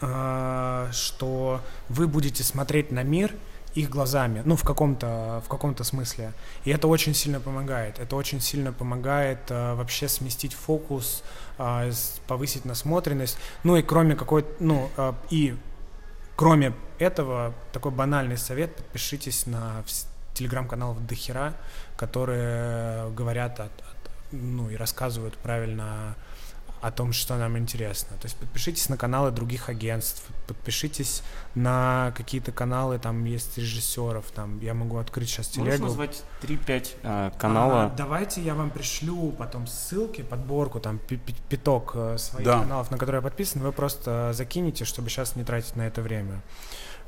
э, 0.00 0.88
что 0.92 1.60
вы 1.90 2.08
будете 2.08 2.42
смотреть 2.42 2.90
на 2.90 3.02
мир 3.02 3.34
их 3.74 3.90
глазами, 3.90 4.42
ну, 4.44 4.56
в 4.56 4.62
каком-то, 4.62 5.42
в 5.44 5.48
каком-то 5.48 5.84
смысле. 5.84 6.32
И 6.64 6.70
это 6.70 6.86
очень 6.88 7.14
сильно 7.14 7.40
помогает. 7.40 7.98
Это 7.98 8.16
очень 8.16 8.40
сильно 8.40 8.72
помогает 8.72 9.50
э, 9.50 9.74
вообще 9.74 10.08
сместить 10.08 10.54
фокус, 10.54 11.22
э, 11.58 11.92
повысить 12.26 12.64
насмотренность. 12.64 13.36
Ну 13.64 13.76
и 13.76 13.82
кроме 13.82 14.14
какой 14.14 14.44
ну, 14.60 14.90
э, 14.96 15.12
и 15.30 15.56
кроме 16.36 16.72
этого, 16.98 17.52
такой 17.72 17.90
банальный 17.90 18.38
совет, 18.38 18.76
подпишитесь 18.76 19.46
на 19.46 19.84
телеграм-канал 20.34 20.96
дохера, 21.08 21.54
которые 21.96 23.10
говорят 23.10 23.60
от, 23.60 23.72
от, 23.80 24.10
ну 24.32 24.70
и 24.70 24.76
рассказывают 24.76 25.36
правильно 25.38 26.16
о 26.84 26.90
том, 26.90 27.14
что 27.14 27.36
нам 27.36 27.56
интересно. 27.56 28.16
То 28.20 28.26
есть 28.26 28.36
подпишитесь 28.36 28.90
на 28.90 28.98
каналы 28.98 29.30
других 29.30 29.70
агентств, 29.70 30.22
подпишитесь 30.46 31.22
на 31.54 32.12
какие-то 32.14 32.52
каналы, 32.52 32.98
там 32.98 33.24
есть 33.24 33.56
режиссеров, 33.56 34.30
там 34.32 34.60
я 34.60 34.74
могу 34.74 34.98
открыть 34.98 35.30
сейчас 35.30 35.48
телегу. 35.48 35.70
Можешь 35.70 35.80
назвать 35.80 36.22
3-5 36.42 36.88
э, 37.02 37.30
канала? 37.38 37.84
А, 37.84 37.94
давайте 37.96 38.42
я 38.42 38.54
вам 38.54 38.68
пришлю 38.68 39.32
потом 39.32 39.66
ссылки, 39.66 40.20
подборку, 40.20 40.78
там 40.78 41.00
пяток 41.48 41.92
э, 41.94 42.18
своих 42.18 42.44
да. 42.46 42.60
каналов, 42.60 42.90
на 42.90 42.98
которые 42.98 43.20
я 43.20 43.22
подписан, 43.22 43.62
вы 43.62 43.72
просто 43.72 44.34
закинете, 44.34 44.84
чтобы 44.84 45.08
сейчас 45.08 45.36
не 45.36 45.44
тратить 45.44 45.76
на 45.76 45.86
это 45.86 46.02
время. 46.02 46.42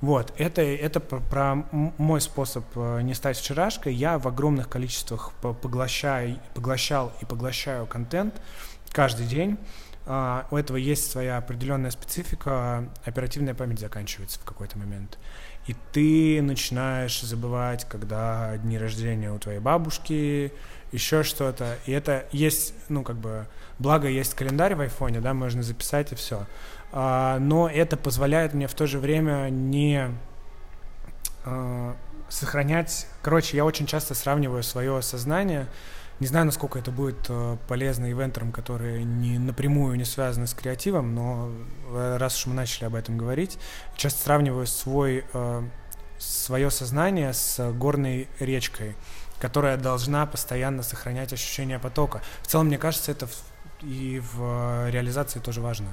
Вот, 0.00 0.32
это, 0.36 0.62
это 0.62 1.00
про, 1.00 1.20
про 1.20 1.54
мой 1.72 2.20
способ 2.20 2.64
э, 2.76 3.00
не 3.02 3.12
стать 3.12 3.36
вчерашкой. 3.38 3.94
Я 3.94 4.18
в 4.18 4.26
огромных 4.26 4.68
количествах 4.68 5.32
поглощаю, 5.40 6.38
поглощал 6.54 7.12
и 7.20 7.24
поглощаю 7.24 7.86
контент, 7.86 8.34
каждый 8.90 9.26
день. 9.26 9.58
Uh, 10.06 10.44
у 10.52 10.56
этого 10.56 10.76
есть 10.76 11.10
своя 11.10 11.36
определенная 11.36 11.90
специфика, 11.90 12.88
оперативная 13.04 13.54
память 13.54 13.80
заканчивается 13.80 14.38
в 14.38 14.44
какой-то 14.44 14.78
момент. 14.78 15.18
И 15.66 15.74
ты 15.92 16.40
начинаешь 16.42 17.20
забывать, 17.22 17.84
когда 17.88 18.56
дни 18.58 18.78
рождения 18.78 19.32
у 19.32 19.38
твоей 19.40 19.58
бабушки, 19.58 20.52
еще 20.92 21.24
что-то. 21.24 21.76
И 21.86 21.92
это 21.92 22.26
есть, 22.30 22.72
ну, 22.88 23.02
как 23.02 23.16
бы, 23.16 23.46
благо 23.80 24.08
есть 24.08 24.34
календарь 24.34 24.76
в 24.76 24.80
айфоне, 24.80 25.20
да, 25.20 25.34
можно 25.34 25.64
записать 25.64 26.12
и 26.12 26.14
все. 26.14 26.46
А, 26.92 27.40
но 27.40 27.68
это 27.68 27.96
позволяет 27.96 28.54
мне 28.54 28.68
в 28.68 28.74
то 28.74 28.86
же 28.86 29.00
время 29.00 29.48
не 29.50 30.08
uh, 31.44 31.96
сохранять... 32.28 33.08
Короче, 33.22 33.56
я 33.56 33.64
очень 33.64 33.86
часто 33.86 34.14
сравниваю 34.14 34.62
свое 34.62 35.02
сознание 35.02 35.66
не 36.18 36.26
знаю, 36.26 36.46
насколько 36.46 36.78
это 36.78 36.90
будет 36.90 37.26
э, 37.28 37.56
полезно 37.68 38.10
ивентерам, 38.10 38.50
которые 38.50 39.04
не 39.04 39.38
напрямую 39.38 39.96
не 39.96 40.04
связаны 40.04 40.46
с 40.46 40.54
креативом, 40.54 41.14
но 41.14 41.50
э, 41.90 42.16
раз 42.18 42.38
уж 42.38 42.46
мы 42.46 42.54
начали 42.54 42.84
об 42.86 42.94
этом 42.94 43.18
говорить, 43.18 43.58
часто 43.96 44.22
сравниваю 44.22 44.66
свой, 44.66 45.24
э, 45.32 45.62
свое 46.18 46.70
сознание 46.70 47.34
с 47.34 47.72
горной 47.72 48.28
речкой, 48.40 48.96
которая 49.40 49.76
должна 49.76 50.24
постоянно 50.24 50.82
сохранять 50.82 51.34
ощущение 51.34 51.78
потока. 51.78 52.22
В 52.42 52.46
целом, 52.46 52.68
мне 52.68 52.78
кажется, 52.78 53.12
это 53.12 53.28
и 53.82 54.22
в 54.32 54.88
реализации 54.88 55.38
тоже 55.38 55.60
важно. 55.60 55.88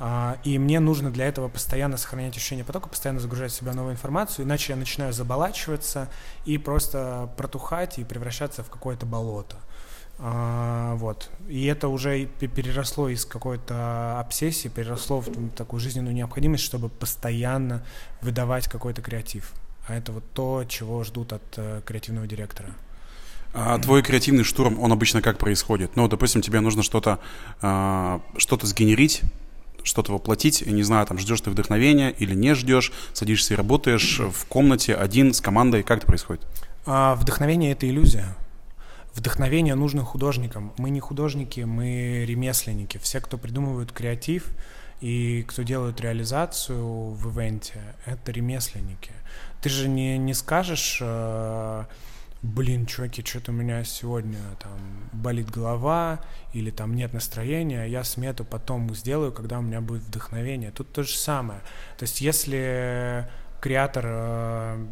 А, 0.00 0.38
и 0.44 0.58
мне 0.58 0.78
нужно 0.78 1.10
для 1.10 1.26
этого 1.26 1.48
постоянно 1.48 1.96
сохранять 1.96 2.36
ощущение 2.36 2.64
потока, 2.64 2.88
постоянно 2.88 3.18
загружать 3.18 3.50
в 3.50 3.56
себя 3.56 3.74
новую 3.74 3.94
информацию, 3.94 4.46
иначе 4.46 4.72
я 4.72 4.76
начинаю 4.76 5.12
заболачиваться 5.12 6.08
и 6.44 6.56
просто 6.56 7.28
протухать 7.36 7.98
и 7.98 8.04
превращаться 8.04 8.62
в 8.62 8.70
какое-то 8.70 9.06
болото. 9.06 9.56
А, 10.20 10.94
вот. 10.94 11.30
И 11.48 11.66
это 11.66 11.88
уже 11.88 12.26
переросло 12.26 13.08
из 13.08 13.24
какой-то 13.24 14.20
обсессии, 14.20 14.68
переросло 14.68 15.20
в 15.20 15.50
такую 15.50 15.80
жизненную 15.80 16.14
необходимость, 16.14 16.64
чтобы 16.64 16.88
постоянно 16.88 17.84
выдавать 18.20 18.68
какой-то 18.68 19.02
креатив. 19.02 19.52
А 19.88 19.94
это 19.94 20.12
вот 20.12 20.24
то, 20.32 20.64
чего 20.68 21.02
ждут 21.02 21.32
от 21.32 21.42
э, 21.56 21.80
креативного 21.84 22.26
директора. 22.26 22.70
А 23.54 23.78
твой 23.78 24.02
креативный 24.02 24.44
штурм, 24.44 24.78
он 24.78 24.92
обычно 24.92 25.22
как 25.22 25.38
происходит? 25.38 25.96
Ну, 25.96 26.06
допустим, 26.08 26.42
тебе 26.42 26.60
нужно 26.60 26.82
что-то 26.82 27.20
э, 27.62 28.20
что-то 28.36 28.66
сгенерить, 28.66 29.22
что-то 29.88 30.12
воплотить, 30.12 30.62
и 30.62 30.70
не 30.70 30.82
знаю, 30.82 31.06
там 31.06 31.18
ждешь 31.18 31.40
ты 31.40 31.50
вдохновения 31.50 32.10
или 32.10 32.34
не 32.34 32.54
ждешь, 32.54 32.92
садишься 33.12 33.54
и 33.54 33.56
работаешь 33.56 34.20
в 34.20 34.46
комнате 34.46 34.94
один 34.94 35.34
с 35.34 35.40
командой, 35.40 35.82
как 35.82 35.98
это 35.98 36.06
происходит? 36.06 36.46
А, 36.86 37.16
вдохновение 37.16 37.72
это 37.72 37.88
иллюзия. 37.88 38.36
Вдохновение 39.14 39.74
нужно 39.74 40.04
художникам. 40.04 40.72
Мы 40.78 40.90
не 40.90 41.00
художники, 41.00 41.60
мы 41.60 42.24
ремесленники. 42.26 42.98
Все, 42.98 43.20
кто 43.20 43.36
придумывают 43.36 43.90
креатив 43.90 44.44
и 45.00 45.44
кто 45.48 45.62
делают 45.62 46.00
реализацию 46.00 47.10
в 47.10 47.28
ивенте, 47.28 47.80
это 48.06 48.30
ремесленники. 48.30 49.10
Ты 49.60 49.70
же 49.70 49.88
не, 49.88 50.18
не 50.18 50.34
скажешь, 50.34 50.98
э, 51.00 51.84
блин, 52.42 52.86
чуваки, 52.86 53.24
что-то 53.24 53.52
у 53.52 53.54
меня 53.54 53.82
сегодня 53.84 54.38
там 54.60 55.08
болит 55.12 55.50
голова 55.50 56.20
или 56.52 56.70
там 56.70 56.94
нет 56.94 57.12
настроения, 57.12 57.86
я 57.86 58.04
смету 58.04 58.44
потом 58.44 58.94
сделаю, 58.94 59.32
когда 59.32 59.58
у 59.58 59.62
меня 59.62 59.80
будет 59.80 60.02
вдохновение. 60.02 60.70
Тут 60.70 60.92
то 60.92 61.02
же 61.02 61.16
самое. 61.16 61.60
То 61.98 62.04
есть 62.04 62.20
если 62.20 63.28
креатор 63.60 64.04
э, 64.06 64.86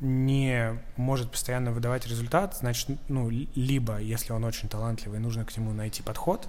не 0.00 0.78
может 0.96 1.30
постоянно 1.30 1.72
выдавать 1.72 2.06
результат, 2.06 2.56
значит, 2.56 2.90
ну, 3.08 3.30
либо, 3.30 3.98
если 3.98 4.32
он 4.32 4.44
очень 4.44 4.68
талантливый, 4.68 5.20
нужно 5.20 5.44
к 5.44 5.56
нему 5.56 5.72
найти 5.72 6.02
подход, 6.02 6.48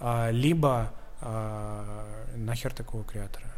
а, 0.00 0.30
либо 0.30 0.92
а, 1.20 2.06
нахер 2.36 2.72
такого 2.72 3.04
креатора. 3.04 3.53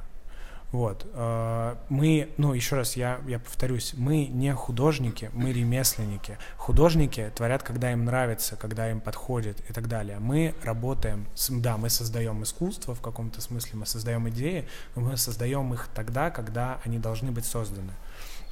Вот. 0.76 1.06
А, 1.14 1.78
мы, 1.88 2.28
ну, 2.37 2.52
еще 2.52 2.76
раз, 2.76 2.97
я, 2.97 3.23
я 3.26 3.38
повторюсь, 3.38 3.95
мы 3.97 4.26
не 4.26 4.52
художники, 4.52 5.30
мы 5.33 5.50
ремесленники. 5.50 6.37
Художники 6.59 7.33
творят, 7.35 7.62
когда 7.62 7.92
им 7.92 8.04
нравится, 8.04 8.56
когда 8.56 8.90
им 8.90 9.00
подходит 9.00 9.59
и 9.71 9.73
так 9.73 9.88
далее. 9.88 10.18
Мы 10.18 10.54
работаем, 10.62 11.28
с, 11.35 11.49
да, 11.49 11.78
мы 11.78 11.88
создаем 11.88 12.42
искусство 12.42 12.95
в 12.95 13.00
каком-то 13.00 13.40
смысле, 13.40 13.78
мы 13.78 13.87
создаем 13.87 14.28
идеи, 14.28 14.68
но 14.95 15.00
мы 15.00 15.16
создаем 15.16 15.73
их 15.73 15.88
тогда, 15.95 16.30
когда 16.30 16.78
они 16.85 16.99
должны 16.99 17.30
быть 17.33 17.47
созданы. 17.47 17.92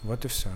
Вот 0.02 0.24
и 0.24 0.28
все. 0.28 0.48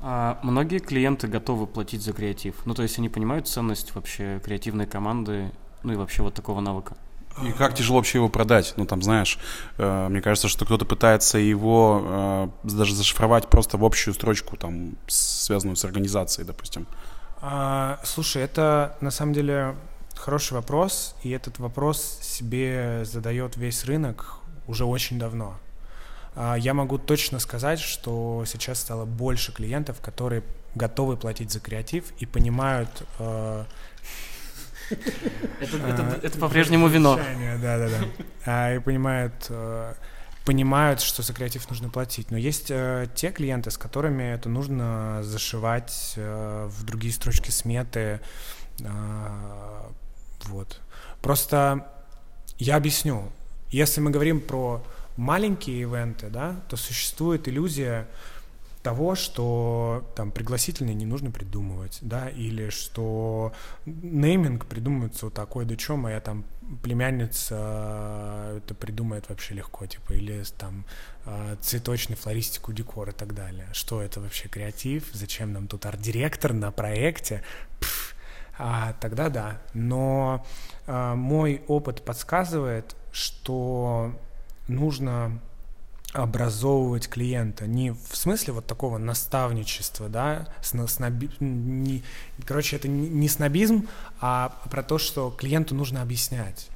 А 0.00 0.38
многие 0.44 0.78
клиенты 0.78 1.26
готовы 1.26 1.66
платить 1.66 2.02
за 2.02 2.12
креатив? 2.12 2.64
Ну, 2.64 2.74
то 2.74 2.84
есть 2.84 2.96
они 3.00 3.08
понимают 3.08 3.48
ценность 3.48 3.92
вообще 3.96 4.40
креативной 4.44 4.86
команды, 4.86 5.50
ну 5.82 5.94
и 5.94 5.96
вообще 5.96 6.22
вот 6.22 6.34
такого 6.34 6.60
навыка? 6.60 6.96
И 7.42 7.52
как 7.52 7.74
тяжело 7.74 7.98
вообще 7.98 8.18
его 8.18 8.28
продать? 8.28 8.74
Ну, 8.76 8.84
там, 8.84 9.02
знаешь, 9.02 9.38
э, 9.78 10.08
мне 10.08 10.20
кажется, 10.20 10.48
что 10.48 10.64
кто-то 10.64 10.84
пытается 10.84 11.38
его 11.38 12.02
э, 12.04 12.48
даже 12.62 12.94
зашифровать 12.94 13.48
просто 13.48 13.78
в 13.78 13.84
общую 13.84 14.14
строчку, 14.14 14.56
там, 14.56 14.96
связанную 15.06 15.76
с 15.76 15.84
организацией, 15.84 16.46
допустим. 16.46 16.86
А, 17.40 17.98
слушай, 18.04 18.42
это 18.42 18.96
на 19.00 19.10
самом 19.10 19.32
деле 19.32 19.74
хороший 20.14 20.54
вопрос, 20.54 21.16
и 21.22 21.30
этот 21.30 21.58
вопрос 21.58 22.18
себе 22.20 23.04
задает 23.04 23.56
весь 23.56 23.84
рынок 23.84 24.38
уже 24.68 24.84
очень 24.84 25.18
давно. 25.18 25.58
А, 26.34 26.54
я 26.56 26.74
могу 26.74 26.98
точно 26.98 27.38
сказать, 27.38 27.80
что 27.80 28.44
сейчас 28.46 28.78
стало 28.78 29.04
больше 29.04 29.52
клиентов, 29.52 30.00
которые 30.00 30.42
готовы 30.74 31.16
платить 31.16 31.50
за 31.50 31.60
креатив 31.60 32.04
и 32.18 32.26
понимают... 32.26 33.06
Э, 33.18 33.64
это, 34.90 36.20
это 36.22 36.38
по-прежнему 36.38 36.88
вино. 36.88 37.18
Да, 37.60 37.78
да, 37.78 37.88
да. 38.46 38.74
И 38.74 38.78
понимают, 38.78 39.46
э, 39.48 39.94
понимают, 40.44 41.00
что 41.00 41.22
за 41.22 41.32
креатив 41.32 41.68
нужно 41.70 41.88
платить. 41.88 42.30
Но 42.30 42.36
есть 42.36 42.70
э, 42.70 43.06
те 43.14 43.30
клиенты, 43.30 43.70
с 43.70 43.78
которыми 43.78 44.22
это 44.22 44.48
нужно 44.48 45.20
зашивать 45.22 46.14
в 46.16 46.84
другие 46.84 47.12
строчки 47.12 47.50
сметы. 47.50 48.20
Вот. 50.44 50.80
Просто 51.20 51.86
я 52.58 52.76
объясню. 52.76 53.30
Если 53.70 54.00
мы 54.00 54.10
говорим 54.10 54.40
про 54.40 54.84
маленькие 55.16 55.82
ивенты, 55.82 56.28
да, 56.28 56.56
то 56.68 56.76
существует 56.76 57.48
иллюзия 57.48 58.08
того, 58.82 59.14
что 59.14 60.10
там 60.16 60.32
пригласительные 60.32 60.94
не 60.94 61.06
нужно 61.06 61.30
придумывать, 61.30 61.98
да, 62.00 62.28
или 62.28 62.70
что 62.70 63.52
нейминг 63.86 64.66
придумывается 64.66 65.26
вот 65.26 65.34
такой, 65.34 65.64
да 65.64 65.76
чё, 65.76 65.96
моя 65.96 66.20
там 66.20 66.44
племянница 66.82 67.56
э, 67.58 68.58
это 68.58 68.74
придумает 68.74 69.28
вообще 69.28 69.54
легко, 69.54 69.86
типа, 69.86 70.12
или 70.12 70.42
там 70.58 70.84
э, 71.26 71.56
цветочный 71.60 72.16
флористику, 72.16 72.72
декор 72.72 73.10
и 73.10 73.12
так 73.12 73.34
далее. 73.34 73.68
Что 73.72 74.02
это 74.02 74.20
вообще 74.20 74.48
креатив? 74.48 75.10
Зачем 75.12 75.52
нам 75.52 75.68
тут 75.68 75.86
арт-директор 75.86 76.52
на 76.52 76.72
проекте? 76.72 77.42
Пфф. 77.80 78.14
А, 78.58 78.94
тогда 79.00 79.28
да. 79.28 79.62
Но 79.74 80.44
а, 80.86 81.14
мой 81.14 81.62
опыт 81.68 82.04
подсказывает, 82.04 82.96
что 83.12 84.12
нужно 84.68 85.40
образовывать 86.12 87.08
клиента 87.08 87.66
не 87.66 87.92
в 87.92 88.16
смысле 88.16 88.52
вот 88.52 88.66
такого 88.66 88.98
наставничества, 88.98 90.08
да, 90.08 90.48
сноби, 90.60 91.30
не, 91.40 92.02
короче, 92.46 92.76
это 92.76 92.88
не 92.88 93.28
снобизм, 93.28 93.88
а 94.20 94.60
про 94.70 94.82
то, 94.82 94.98
что 94.98 95.30
клиенту 95.30 95.74
нужно 95.74 96.02
объяснять. 96.02 96.68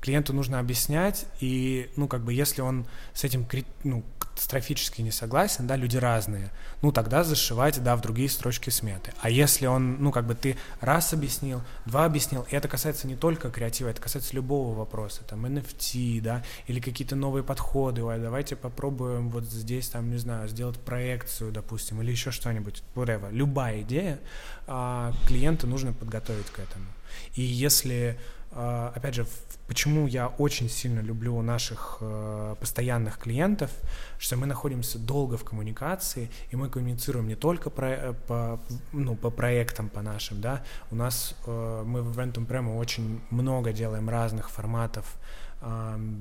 Клиенту 0.00 0.32
нужно 0.32 0.58
объяснять, 0.58 1.26
и, 1.40 1.90
ну, 1.96 2.08
как 2.08 2.22
бы, 2.22 2.32
если 2.32 2.62
он 2.62 2.86
с 3.12 3.22
этим, 3.22 3.46
ну, 3.84 4.02
катастрофически 4.40 5.02
не 5.02 5.10
согласен, 5.10 5.66
да, 5.66 5.76
люди 5.76 5.98
разные, 5.98 6.50
ну 6.80 6.92
тогда 6.92 7.24
зашивать, 7.24 7.82
да, 7.82 7.94
в 7.94 8.00
другие 8.00 8.30
строчки 8.30 8.70
сметы. 8.70 9.12
А 9.20 9.28
если 9.28 9.66
он, 9.66 10.02
ну 10.02 10.12
как 10.12 10.26
бы 10.26 10.34
ты 10.34 10.56
раз 10.80 11.12
объяснил, 11.12 11.60
два 11.84 12.06
объяснил, 12.06 12.46
и 12.50 12.56
это 12.56 12.66
касается 12.66 13.06
не 13.06 13.16
только 13.16 13.50
креатива, 13.50 13.90
это 13.90 14.00
касается 14.00 14.34
любого 14.34 14.74
вопроса, 14.74 15.24
там 15.28 15.44
NFT, 15.44 16.22
да, 16.22 16.42
или 16.66 16.80
какие-то 16.80 17.16
новые 17.16 17.44
подходы, 17.44 18.02
ой, 18.02 18.18
давайте 18.18 18.56
попробуем 18.56 19.28
вот 19.28 19.44
здесь, 19.44 19.90
там, 19.90 20.10
не 20.10 20.16
знаю, 20.16 20.48
сделать 20.48 20.78
проекцию, 20.78 21.52
допустим, 21.52 22.00
или 22.00 22.10
еще 22.10 22.30
что-нибудь, 22.30 22.82
whatever, 22.94 23.30
любая 23.30 23.82
идея, 23.82 24.20
а, 24.66 25.12
клиента 25.26 25.66
нужно 25.66 25.92
подготовить 25.92 26.46
к 26.46 26.60
этому. 26.60 26.86
И 27.34 27.42
если 27.42 28.18
опять 28.52 29.14
же, 29.14 29.26
почему 29.70 30.08
я 30.08 30.26
очень 30.26 30.68
сильно 30.68 30.98
люблю 30.98 31.40
наших 31.42 31.98
э, 32.00 32.56
постоянных 32.58 33.18
клиентов, 33.18 33.70
что 34.18 34.36
мы 34.36 34.46
находимся 34.46 34.98
долго 34.98 35.36
в 35.36 35.44
коммуникации, 35.44 36.28
и 36.50 36.56
мы 36.56 36.68
коммуницируем 36.68 37.28
не 37.28 37.36
только 37.36 37.70
про, 37.70 37.88
э, 37.88 38.12
по, 38.26 38.60
ну, 38.92 39.14
по 39.14 39.30
проектам, 39.30 39.88
по 39.88 40.02
нашим, 40.02 40.40
да, 40.40 40.64
у 40.90 40.96
нас, 40.96 41.36
э, 41.46 41.82
мы 41.86 42.02
в 42.02 42.18
Eventum 42.18 42.48
Premo 42.48 42.78
очень 42.78 43.20
много 43.30 43.72
делаем 43.72 44.08
разных 44.08 44.50
форматов 44.50 45.16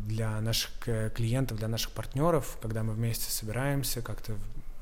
для 0.05 0.41
наших 0.41 0.69
клиентов, 1.15 1.59
для 1.59 1.69
наших 1.69 1.93
партнеров, 1.93 2.57
когда 2.61 2.83
мы 2.83 2.91
вместе 2.91 3.31
собираемся, 3.31 4.01
как-то 4.01 4.33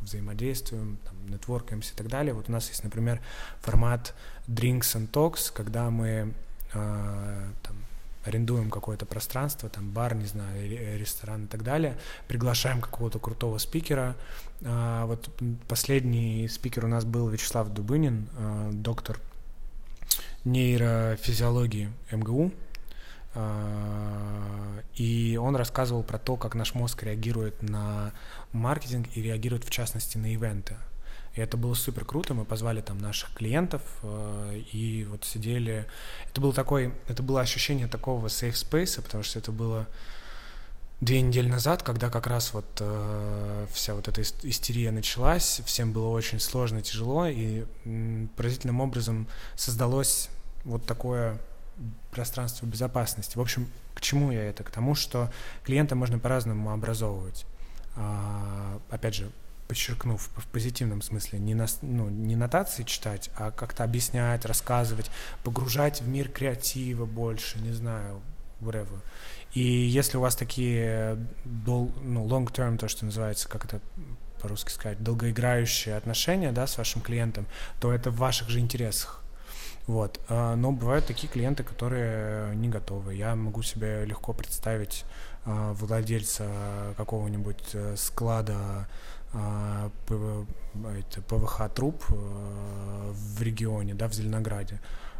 взаимодействуем, 0.01 0.97
там, 1.05 1.13
нетворкаемся 1.29 1.93
и 1.93 1.95
так 1.95 2.07
далее. 2.07 2.33
Вот 2.33 2.49
у 2.49 2.51
нас 2.51 2.67
есть, 2.69 2.83
например, 2.83 3.21
формат 3.61 4.15
Drinks 4.47 4.95
and 4.95 5.11
Talks, 5.11 5.53
когда 5.53 5.91
мы 5.91 6.33
а, 6.33 6.46
там, 6.71 7.77
арендуем 8.27 8.69
какое-то 8.69 9.05
пространство, 9.05 9.69
там 9.69 9.89
бар, 9.89 10.15
не 10.15 10.25
знаю, 10.25 10.97
ресторан 10.97 11.45
и 11.45 11.47
так 11.47 11.63
далее, 11.63 11.97
приглашаем 12.27 12.81
какого-то 12.81 13.19
крутого 13.19 13.57
спикера. 13.57 14.15
А, 14.63 15.05
вот 15.05 15.29
последний 15.67 16.47
спикер 16.47 16.85
у 16.85 16.87
нас 16.87 17.05
был 17.05 17.29
Вячеслав 17.29 17.69
Дубынин, 17.69 18.27
а, 18.37 18.71
доктор 18.71 19.19
нейрофизиологии 20.43 21.91
МГУ, 22.11 22.51
и 24.95 25.39
он 25.39 25.55
рассказывал 25.55 26.03
про 26.03 26.17
то, 26.17 26.37
как 26.37 26.55
наш 26.55 26.73
мозг 26.73 27.03
реагирует 27.03 27.61
на 27.61 28.13
маркетинг 28.51 29.07
и 29.13 29.21
реагирует 29.21 29.63
в 29.65 29.69
частности 29.69 30.17
на 30.17 30.33
ивенты. 30.33 30.75
И 31.37 31.39
это 31.39 31.55
было 31.55 31.75
супер 31.75 32.03
круто. 32.03 32.33
Мы 32.33 32.45
позвали 32.45 32.81
там 32.81 32.97
наших 32.97 33.31
клиентов 33.35 33.83
э, 34.01 34.61
и 34.73 35.05
вот 35.07 35.23
сидели. 35.23 35.85
Это 36.27 36.41
было 36.41 36.51
такой, 36.51 36.93
это 37.07 37.21
было 37.21 37.41
ощущение 37.41 37.87
такого 37.87 38.25
safe 38.25 38.53
space, 38.53 38.99
потому 39.01 39.23
что 39.23 39.37
это 39.37 39.51
было 39.51 39.87
две 40.99 41.21
недели 41.21 41.47
назад, 41.47 41.83
когда 41.83 42.09
как 42.09 42.25
раз 42.25 42.53
вот 42.53 42.65
э, 42.79 43.67
вся 43.71 43.93
вот 43.93 44.07
эта 44.07 44.23
истерия 44.23 44.89
началась, 44.89 45.61
всем 45.63 45.91
было 45.93 46.07
очень 46.07 46.39
сложно, 46.39 46.81
тяжело, 46.81 47.27
и 47.27 47.65
поразительным 48.35 48.81
образом 48.81 49.27
создалось 49.55 50.29
вот 50.65 50.87
такое 50.87 51.39
пространство 52.09 52.65
безопасности. 52.65 53.37
В 53.37 53.41
общем, 53.41 53.69
к 53.93 54.01
чему 54.01 54.31
я 54.31 54.43
это? 54.43 54.63
К 54.63 54.71
тому, 54.71 54.95
что 54.95 55.31
клиента 55.63 55.93
можно 55.93 56.17
по-разному 56.17 56.71
образовывать. 56.71 57.45
А, 57.95 58.79
опять 58.89 59.13
же, 59.13 59.31
подчеркнув 59.67 60.29
в 60.35 60.47
позитивном 60.47 61.01
смысле, 61.01 61.39
не, 61.39 61.53
на, 61.53 61.67
ну, 61.81 62.09
не 62.09 62.35
нотации 62.35 62.83
читать, 62.83 63.29
а 63.35 63.51
как-то 63.51 63.83
объяснять, 63.83 64.45
рассказывать, 64.45 65.11
погружать 65.43 66.01
в 66.01 66.07
мир 66.07 66.29
креатива 66.29 67.05
больше, 67.05 67.59
не 67.59 67.71
знаю, 67.71 68.21
whatever. 68.61 68.99
И 69.53 69.61
если 69.61 70.17
у 70.17 70.21
вас 70.21 70.35
такие 70.35 71.17
дол, 71.45 71.91
ну, 72.01 72.25
long 72.27 72.47
term, 72.51 72.77
то, 72.77 72.87
что 72.87 73.05
называется, 73.05 73.47
как 73.49 73.65
это 73.65 73.81
по-русски 74.41 74.71
сказать, 74.71 75.03
долгоиграющие 75.03 75.95
отношения, 75.95 76.51
да, 76.51 76.67
с 76.67 76.77
вашим 76.77 77.01
клиентом, 77.01 77.47
то 77.79 77.91
это 77.91 78.11
в 78.11 78.17
ваших 78.17 78.49
же 78.49 78.59
интересах. 78.59 79.23
Вот. 79.87 80.19
А, 80.27 80.55
но 80.55 80.71
бывают 80.71 81.05
такие 81.05 81.31
клиенты, 81.31 81.63
которые 81.63 82.55
не 82.55 82.67
готовы. 82.67 83.15
Я 83.15 83.35
могу 83.35 83.63
себе 83.63 84.05
легко 84.05 84.33
представить 84.33 85.05
а, 85.45 85.73
владельца 85.73 86.93
какого-нибудь 86.97 87.69
э, 87.73 87.95
склада 87.95 88.87
ПВХ 91.27 91.69
труб 91.73 92.03
э, 92.09 93.11
в 93.13 93.41
регионе, 93.41 93.93
да, 93.93 94.07
в 94.07 94.13
Зеленограде. 94.13 94.79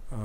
У 0.09 0.15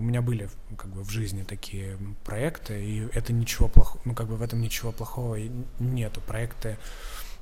меня 0.00 0.22
были 0.22 0.48
как 0.76 0.90
бы 0.90 1.02
в 1.02 1.10
жизни 1.10 1.42
такие 1.42 1.96
проекты, 2.24 2.80
и 2.84 3.08
это 3.12 3.32
ничего 3.32 3.66
плохого, 3.66 4.00
ну 4.04 4.14
как 4.14 4.28
бы 4.28 4.36
в 4.36 4.42
этом 4.42 4.60
ничего 4.60 4.92
плохого 4.92 5.36
нету. 5.80 6.20
Проекты 6.20 6.76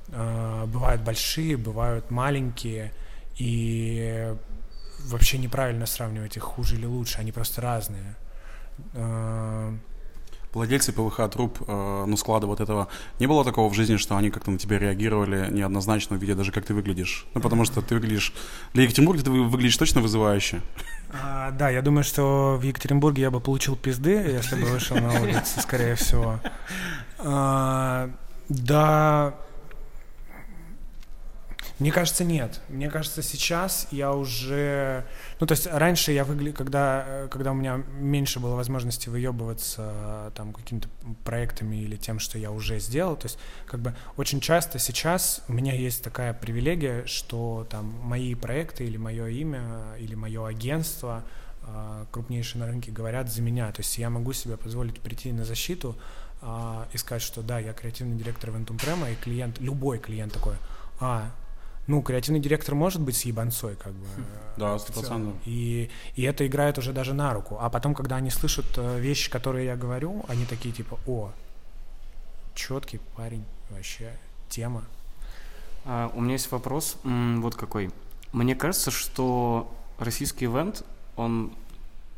бывают 0.07 1.03
большие, 1.03 1.57
бывают 1.57 2.09
маленькие, 2.09 2.91
и 3.37 4.35
вообще 5.05 5.37
неправильно 5.37 5.85
сравнивать 5.85 6.37
их 6.37 6.43
хуже 6.43 6.75
или 6.75 6.87
лучше, 6.87 7.19
они 7.19 7.31
просто 7.31 7.61
разные. 7.61 8.15
Владельцы 10.53 10.91
ПВХ 10.91 11.29
труб, 11.31 11.59
э, 11.67 12.05
ну, 12.07 12.17
склада 12.17 12.47
вот 12.47 12.59
этого, 12.59 12.87
не 13.19 13.27
было 13.27 13.43
такого 13.43 13.69
в 13.69 13.75
жизни, 13.75 13.97
что 13.97 14.17
они 14.17 14.31
как-то 14.31 14.49
на 14.49 14.57
тебя 14.57 14.79
реагировали 14.79 15.47
неоднозначно, 15.51 16.15
видя 16.15 16.35
даже, 16.35 16.51
как 16.51 16.65
ты 16.65 16.73
выглядишь? 16.73 17.27
Ну, 17.35 17.41
потому 17.41 17.65
что 17.65 17.81
ты 17.81 17.95
выглядишь... 17.95 18.33
Для 18.73 18.83
Екатеринбурга 18.83 19.23
ты 19.23 19.29
выглядишь 19.29 19.77
точно 19.77 20.01
вызывающе. 20.01 20.61
А, 21.11 21.51
да, 21.51 21.69
я 21.69 21.81
думаю, 21.81 22.03
что 22.03 22.57
в 22.59 22.63
Екатеринбурге 22.63 23.23
я 23.23 23.31
бы 23.31 23.39
получил 23.39 23.75
пизды, 23.75 24.11
если 24.37 24.55
бы 24.55 24.67
вышел 24.67 24.97
на 24.97 25.21
улицу, 25.21 25.59
скорее 25.61 25.95
всего. 25.95 26.39
А, 27.19 28.09
да, 28.47 29.35
мне 31.79 31.93
кажется, 31.93 32.25
нет. 32.25 32.59
Мне 32.67 32.89
кажется, 32.89 33.23
сейчас 33.23 33.87
я 33.91 34.11
уже... 34.13 35.05
Ну, 35.39 35.47
то 35.47 35.53
есть 35.53 35.65
раньше 35.65 36.11
я 36.11 36.25
выглядел, 36.25 36.57
когда, 36.57 37.27
когда 37.31 37.51
у 37.51 37.53
меня 37.53 37.81
меньше 37.99 38.41
было 38.41 38.55
возможности 38.55 39.07
выебываться 39.07 40.31
там 40.35 40.51
какими-то 40.51 40.89
проектами 41.23 41.77
или 41.77 41.95
тем, 41.95 42.19
что 42.19 42.37
я 42.37 42.51
уже 42.51 42.79
сделал, 42.79 43.15
то 43.15 43.27
есть 43.27 43.39
как 43.65 43.79
бы 43.79 43.95
очень 44.17 44.41
часто 44.41 44.77
сейчас 44.77 45.41
у 45.47 45.53
меня 45.53 45.73
есть 45.73 46.03
такая 46.03 46.33
привилегия, 46.33 47.05
что 47.05 47.65
там 47.69 47.85
мои 48.03 48.35
проекты 48.35 48.83
или 48.83 48.97
мое 48.97 49.27
имя, 49.27 49.95
или 49.99 50.15
мое 50.15 50.45
агентство 50.45 51.23
а, 51.63 52.05
крупнейшие 52.11 52.59
на 52.59 52.67
рынке 52.67 52.91
говорят 52.91 53.31
за 53.31 53.41
меня. 53.41 53.71
То 53.71 53.79
есть 53.79 53.97
я 53.97 54.09
могу 54.09 54.33
себе 54.33 54.57
позволить 54.57 54.99
прийти 54.99 55.31
на 55.31 55.45
защиту 55.45 55.95
и 56.93 56.97
сказать, 56.97 57.21
что 57.21 57.41
да, 57.41 57.59
я 57.59 57.73
креативный 57.73 58.15
директор 58.15 58.49
Ventum 58.49 58.77
Prema, 58.77 59.11
и 59.11 59.15
клиент, 59.15 59.59
любой 59.59 59.99
клиент 59.99 60.31
такой, 60.31 60.55
а, 61.01 61.29
ну, 61.89 62.03
креативный 62.03 62.39
директор 62.39 62.75
может 62.75 63.01
быть 63.01 63.17
с 63.17 63.25
ебанцой, 63.25 63.75
как 63.75 63.93
бы. 63.93 64.05
Да, 64.57 64.77
сто 64.77 64.93
процентов. 64.93 65.33
И, 65.45 65.89
и 66.15 66.21
это 66.21 66.45
играет 66.45 66.77
уже 66.77 66.93
даже 66.93 67.15
на 67.15 67.33
руку. 67.33 67.57
А 67.59 67.69
потом, 67.71 67.95
когда 67.95 68.17
они 68.17 68.29
слышат 68.29 68.67
э, 68.77 68.99
вещи, 68.99 69.31
которые 69.31 69.65
я 69.65 69.75
говорю, 69.75 70.23
они 70.27 70.45
такие 70.45 70.71
типа, 70.71 70.99
о, 71.07 71.31
четкий 72.53 72.99
парень, 73.17 73.43
вообще, 73.71 74.11
тема. 74.49 74.83
А, 75.83 76.11
у 76.13 76.21
меня 76.21 76.33
есть 76.33 76.51
вопрос, 76.51 76.97
вот 77.03 77.55
какой. 77.55 77.89
Мне 78.33 78.55
кажется, 78.55 78.91
что 78.91 79.73
российский 79.97 80.45
ивент, 80.45 80.85
он 81.15 81.51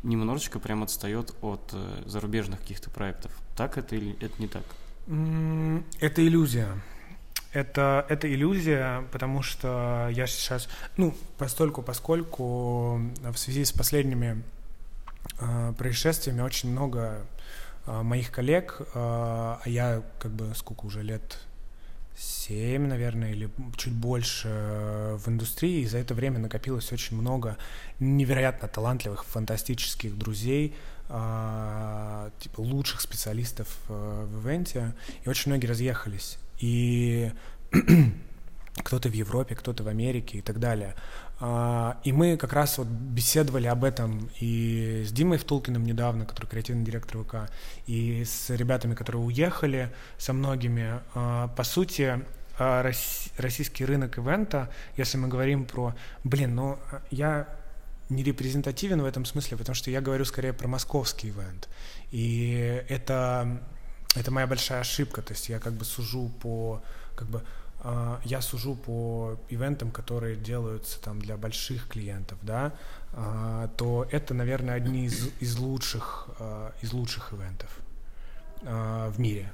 немножечко 0.03 0.59
прям 0.59 0.83
отстает 0.83 1.33
от 1.41 1.61
э, 1.71 2.03
зарубежных 2.07 2.59
каких-то 2.59 2.89
проектов. 2.89 3.31
Так 3.55 3.77
это 3.77 3.95
или 3.95 4.17
это 4.19 4.33
не 4.41 4.49
так? 4.49 4.63
Это 6.01 6.27
иллюзия 6.27 6.67
это, 7.53 8.05
это 8.07 8.33
иллюзия, 8.33 9.03
потому 9.11 9.41
что 9.41 10.09
я 10.11 10.27
сейчас, 10.27 10.69
ну, 10.97 11.13
постольку, 11.37 11.81
поскольку 11.81 13.01
в 13.21 13.35
связи 13.35 13.65
с 13.65 13.71
последними 13.71 14.41
э, 15.39 15.73
происшествиями 15.77 16.41
очень 16.41 16.71
много 16.71 17.25
э, 17.85 18.01
моих 18.01 18.31
коллег, 18.31 18.77
э, 18.79 18.85
а 18.95 19.61
я 19.65 20.01
как 20.19 20.31
бы 20.31 20.53
сколько 20.55 20.85
уже 20.85 21.03
лет, 21.03 21.39
семь, 22.17 22.87
наверное, 22.87 23.31
или 23.31 23.49
чуть 23.77 23.93
больше 23.93 24.47
в 25.17 25.27
индустрии, 25.27 25.81
и 25.81 25.87
за 25.87 25.97
это 25.97 26.13
время 26.13 26.39
накопилось 26.39 26.91
очень 26.91 27.17
много 27.17 27.57
невероятно 27.99 28.67
талантливых, 28.67 29.25
фантастических 29.25 30.15
друзей, 30.17 30.75
типа 31.07 32.59
лучших 32.59 33.01
специалистов 33.01 33.67
в 33.87 34.47
ивенте, 34.47 34.93
и 35.23 35.29
очень 35.29 35.51
многие 35.51 35.65
разъехались 35.65 36.37
и 36.61 37.31
кто-то 38.83 39.09
в 39.09 39.13
Европе, 39.13 39.55
кто-то 39.55 39.83
в 39.83 39.87
Америке 39.87 40.37
и 40.37 40.41
так 40.41 40.59
далее. 40.59 40.95
А, 41.39 41.99
и 42.03 42.11
мы 42.11 42.37
как 42.37 42.53
раз 42.53 42.77
вот 42.77 42.87
беседовали 42.87 43.67
об 43.67 43.83
этом 43.83 44.29
и 44.39 45.03
с 45.05 45.11
Димой 45.11 45.39
Втулкиным 45.39 45.83
недавно, 45.83 46.25
который 46.25 46.45
креативный 46.45 46.85
директор 46.85 47.23
ВК, 47.23 47.51
и 47.87 48.23
с 48.23 48.49
ребятами, 48.51 48.93
которые 48.93 49.23
уехали, 49.23 49.91
со 50.17 50.33
многими. 50.33 51.01
А, 51.15 51.47
по 51.49 51.63
сути, 51.63 52.23
а, 52.59 52.83
российский 53.37 53.85
рынок 53.85 54.17
ивента, 54.17 54.69
если 54.97 55.17
мы 55.17 55.27
говорим 55.27 55.65
про... 55.65 55.95
Блин, 56.23 56.55
ну 56.55 56.77
я 57.09 57.47
не 58.09 58.23
репрезентативен 58.23 59.01
в 59.01 59.05
этом 59.05 59.25
смысле, 59.25 59.57
потому 59.57 59.73
что 59.73 59.89
я 59.89 60.01
говорю 60.01 60.25
скорее 60.25 60.53
про 60.53 60.67
московский 60.67 61.29
ивент. 61.29 61.69
И 62.11 62.83
это 62.87 63.61
это 64.15 64.31
моя 64.31 64.47
большая 64.47 64.81
ошибка, 64.81 65.21
то 65.21 65.33
есть 65.33 65.49
я 65.49 65.59
как 65.59 65.73
бы 65.73 65.85
сужу 65.85 66.29
по, 66.41 66.81
как 67.15 67.27
бы, 67.29 67.43
э, 67.83 68.17
я 68.25 68.41
сужу 68.41 68.75
по 68.75 69.37
ивентам, 69.49 69.91
которые 69.91 70.35
делаются 70.35 71.01
там 71.01 71.19
для 71.19 71.37
больших 71.37 71.87
клиентов, 71.87 72.37
да, 72.41 72.73
э, 73.13 73.69
то 73.77 74.07
это, 74.11 74.33
наверное, 74.33 74.75
одни 74.75 75.05
из, 75.05 75.29
из 75.39 75.57
лучших, 75.57 76.27
э, 76.39 76.71
из 76.81 76.91
лучших 76.91 77.33
ивентов 77.33 77.69
э, 78.63 79.11
в 79.15 79.19
мире. 79.19 79.51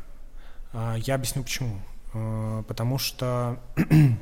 Э, 0.73 0.95
я 0.97 1.15
объясню 1.15 1.43
почему. 1.43 1.81
Э, 2.13 2.63
потому 2.67 2.97
что 2.97 3.59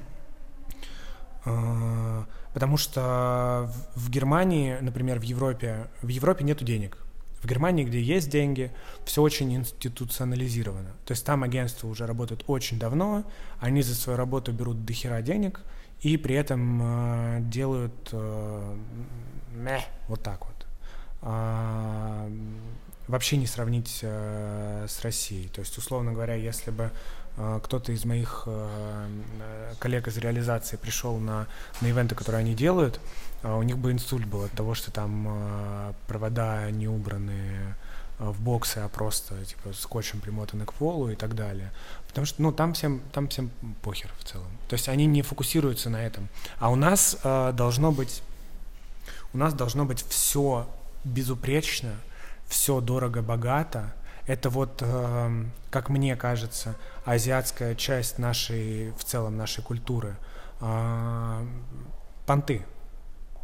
потому 2.53 2.77
что 2.77 3.71
в 3.95 4.09
Германии, 4.09 4.79
например, 4.81 5.19
в 5.19 5.21
Европе, 5.21 5.87
в 6.01 6.07
Европе 6.07 6.43
нету 6.43 6.65
денег. 6.65 7.04
В 7.45 7.47
Германии, 7.47 7.83
где 7.83 8.01
есть 8.01 8.31
деньги, 8.31 8.71
все 9.05 9.21
очень 9.21 9.53
институционализировано. 9.53 10.89
То 11.05 11.11
есть 11.11 11.23
там 11.23 11.43
агентства 11.43 11.87
уже 11.87 12.07
работают 12.07 12.43
очень 12.47 12.79
давно, 12.79 13.23
они 13.59 13.83
за 13.83 13.93
свою 13.93 14.17
работу 14.17 14.51
берут 14.51 14.83
дохера 14.83 15.21
денег 15.21 15.61
и 16.01 16.17
при 16.17 16.33
этом 16.33 16.81
э, 16.81 17.37
делают 17.41 18.09
э, 18.13 18.75
мeh, 19.57 19.83
вот 20.07 20.23
так 20.23 20.43
вот. 20.43 20.65
А, 21.21 22.27
вообще 23.07 23.37
не 23.37 23.45
сравнить 23.45 23.99
э, 24.01 24.87
с 24.89 25.01
Россией. 25.01 25.47
То 25.49 25.59
есть, 25.59 25.77
условно 25.77 26.13
говоря, 26.13 26.33
если 26.33 26.71
бы 26.71 26.89
э, 27.37 27.59
кто-то 27.63 27.91
из 27.91 28.05
моих 28.05 28.45
э, 28.47 29.07
коллег 29.77 30.07
из 30.07 30.17
реализации 30.17 30.77
пришел 30.77 31.17
на, 31.19 31.45
на 31.81 31.87
ивенты, 31.87 32.15
которые 32.15 32.39
они 32.39 32.55
делают, 32.55 32.99
у 33.53 33.63
них 33.63 33.77
бы 33.77 33.91
инсульт 33.91 34.25
был 34.25 34.43
от 34.43 34.51
того, 34.51 34.73
что 34.73 34.91
там 34.91 35.27
э, 35.27 35.93
провода 36.07 36.71
не 36.71 36.87
убраны 36.87 37.75
э, 38.17 38.29
в 38.29 38.41
боксы, 38.41 38.79
а 38.79 38.89
просто 38.89 39.45
типа 39.45 39.73
скотчем 39.73 40.19
примотаны 40.19 40.65
к 40.65 40.73
полу 40.73 41.09
и 41.09 41.15
так 41.15 41.35
далее. 41.35 41.71
Потому 42.07 42.25
что, 42.25 42.41
ну, 42.41 42.51
там 42.51 42.73
всем, 42.73 43.01
там 43.11 43.27
всем 43.27 43.51
похер 43.83 44.09
в 44.19 44.23
целом. 44.23 44.47
То 44.67 44.73
есть 44.73 44.89
они 44.89 45.05
не 45.05 45.21
фокусируются 45.21 45.89
на 45.89 46.03
этом. 46.03 46.27
А 46.59 46.71
у 46.71 46.75
нас 46.75 47.17
э, 47.23 47.51
должно 47.53 47.91
быть, 47.91 48.23
у 49.33 49.37
нас 49.37 49.53
должно 49.53 49.85
быть 49.85 50.03
все 50.07 50.67
безупречно, 51.03 51.93
все 52.47 52.81
дорого-богато. 52.81 53.93
Это 54.27 54.49
вот, 54.49 54.79
э, 54.81 55.45
как 55.69 55.89
мне 55.89 56.15
кажется, 56.15 56.75
азиатская 57.05 57.75
часть 57.75 58.17
нашей, 58.17 58.91
в 58.97 59.03
целом 59.03 59.37
нашей 59.37 59.63
культуры. 59.63 60.15
Э, 60.61 61.45
понты, 62.25 62.65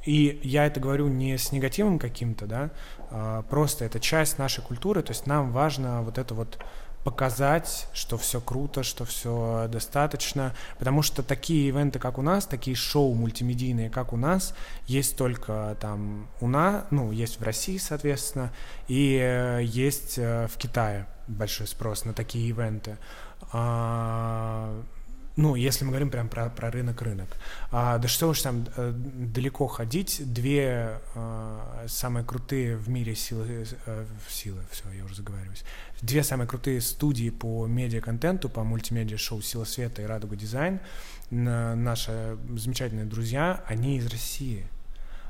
и 0.05 0.39
я 0.43 0.65
это 0.65 0.79
говорю 0.79 1.07
не 1.07 1.37
с 1.37 1.51
негативом 1.51 1.99
каким-то, 1.99 2.45
да, 2.45 2.69
а 3.09 3.43
просто 3.43 3.85
это 3.85 3.99
часть 3.99 4.37
нашей 4.37 4.63
культуры, 4.63 5.01
то 5.03 5.11
есть 5.11 5.27
нам 5.27 5.51
важно 5.51 6.01
вот 6.01 6.17
это 6.17 6.33
вот 6.33 6.57
показать, 7.03 7.87
что 7.93 8.17
все 8.17 8.39
круто, 8.39 8.83
что 8.83 9.05
все 9.05 9.67
достаточно, 9.71 10.53
потому 10.77 11.01
что 11.01 11.23
такие 11.23 11.67
ивенты, 11.69 11.99
как 11.99 12.17
у 12.17 12.21
нас, 12.21 12.45
такие 12.45 12.75
шоу 12.75 13.13
мультимедийные, 13.15 13.89
как 13.89 14.13
у 14.13 14.17
нас, 14.17 14.53
есть 14.85 15.17
только 15.17 15.75
там 15.79 16.27
у 16.39 16.47
нас, 16.47 16.85
ну, 16.91 17.11
есть 17.11 17.39
в 17.39 17.43
России, 17.43 17.77
соответственно, 17.77 18.51
и 18.87 19.17
э, 19.19 19.61
есть 19.63 20.17
э, 20.17 20.47
в 20.47 20.57
Китае 20.57 21.07
большой 21.27 21.67
спрос 21.67 22.05
на 22.05 22.13
такие 22.13 22.47
ивенты. 22.47 22.97
А, 25.31 25.41
ну, 25.41 25.55
если 25.55 25.85
мы 25.85 25.91
говорим 25.91 26.09
прям 26.09 26.29
про, 26.29 26.49
про 26.49 26.71
рынок-рынок. 26.71 27.27
А, 27.71 27.97
да 27.97 28.07
что 28.07 28.29
уж 28.29 28.41
там 28.41 28.65
э, 28.75 28.91
далеко 28.93 29.67
ходить, 29.67 30.21
две 30.33 30.99
э, 31.15 31.85
самые 31.87 32.25
крутые 32.25 32.75
в 32.75 32.89
мире 32.89 33.15
силы, 33.15 33.65
э, 33.85 34.05
силы, 34.29 34.61
все, 34.71 34.83
я 34.91 35.03
уже 35.05 35.15
заговариваюсь, 35.15 35.63
две 36.01 36.23
самые 36.23 36.47
крутые 36.47 36.81
студии 36.81 37.29
по 37.29 37.65
медиа-контенту, 37.67 38.49
по 38.49 38.63
мультимедиа-шоу 38.63 39.41
«Сила 39.41 39.65
света» 39.65 40.01
и 40.01 40.05
«Радуга 40.05 40.35
дизайн», 40.35 40.79
наши 41.29 42.37
замечательные 42.57 43.05
друзья, 43.05 43.63
они 43.65 43.97
из 43.97 44.07
России. 44.07 44.67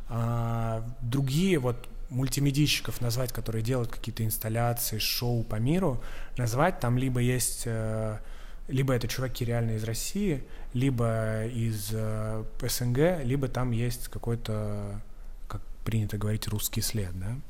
А, 0.10 0.84
другие 1.02 1.60
вот 1.60 1.88
мультимедийщиков 2.10 3.02
назвать, 3.02 3.32
которые 3.32 3.62
делают 3.62 3.92
какие-то 3.92 4.26
инсталляции, 4.26 4.98
шоу 4.98 5.44
по 5.44 5.56
миру, 5.56 6.02
назвать 6.38 6.80
там 6.80 6.98
либо 6.98 7.20
есть 7.20 7.68
либо 8.72 8.94
это 8.94 9.08
чуваки 9.08 9.46
реально 9.46 9.72
из 9.72 9.84
России, 9.84 10.44
либо 10.74 11.46
из 11.46 11.90
э, 11.92 12.44
СНГ, 12.62 13.24
либо 13.24 13.48
там 13.48 13.72
есть 13.72 14.08
какой-то, 14.08 15.02
как 15.48 15.62
принято 15.84 16.18
говорить, 16.18 16.48
русский 16.48 16.82
след, 16.82 17.12
да. 17.20 17.36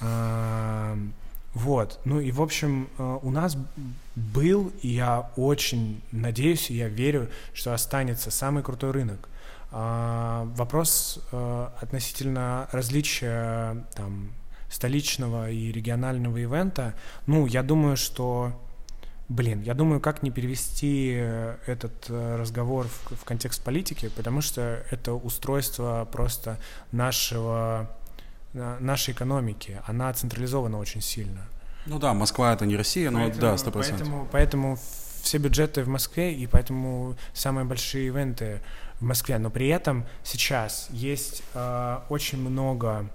А, 0.00 0.96
вот, 1.54 1.98
ну 2.04 2.20
и 2.20 2.30
в 2.30 2.40
общем 2.40 2.88
э, 2.98 3.18
у 3.22 3.30
нас 3.30 3.56
был, 4.14 4.72
и 4.80 4.88
я 4.88 5.32
очень 5.34 6.00
надеюсь, 6.12 6.70
и 6.70 6.74
я 6.74 6.88
верю, 6.88 7.28
что 7.52 7.74
останется 7.74 8.30
самый 8.30 8.62
крутой 8.62 8.92
рынок. 8.92 9.28
А, 9.72 10.44
вопрос 10.56 11.18
э, 11.32 11.68
относительно 11.80 12.68
различия 12.70 13.84
там 13.94 14.30
столичного 14.70 15.50
и 15.50 15.72
регионального 15.72 16.36
ивента, 16.36 16.94
ну 17.26 17.46
я 17.46 17.62
думаю, 17.62 17.96
что 17.96 18.52
Блин, 19.28 19.60
я 19.60 19.74
думаю, 19.74 20.00
как 20.00 20.22
не 20.22 20.30
перевести 20.30 21.16
э, 21.18 21.56
этот 21.66 22.06
э, 22.08 22.36
разговор 22.36 22.86
в, 22.86 23.16
в 23.16 23.24
контекст 23.24 23.62
политики, 23.62 24.10
потому 24.16 24.40
что 24.40 24.82
это 24.90 25.12
устройство 25.12 26.08
просто 26.10 26.58
нашего, 26.92 27.90
нашей 28.54 29.12
экономики. 29.12 29.82
Она 29.86 30.10
централизована 30.14 30.78
очень 30.78 31.02
сильно. 31.02 31.46
Ну 31.84 31.98
да, 31.98 32.14
Москва 32.14 32.54
это 32.54 32.64
не 32.64 32.76
Россия, 32.76 33.10
но 33.10 33.18
поэтому, 33.18 33.40
да, 33.40 33.58
сто 33.58 33.70
процентов. 33.70 34.06
Поэтому, 34.06 34.28
поэтому 34.32 34.78
все 35.22 35.38
бюджеты 35.38 35.82
в 35.82 35.88
Москве, 35.88 36.32
и 36.32 36.46
поэтому 36.46 37.14
самые 37.34 37.64
большие 37.66 38.06
ивенты 38.06 38.62
в 38.98 39.04
Москве. 39.04 39.38
Но 39.38 39.50
при 39.50 39.68
этом 39.68 40.06
сейчас 40.24 40.88
есть 40.90 41.42
э, 41.52 41.98
очень 42.08 42.38
много 42.38 43.10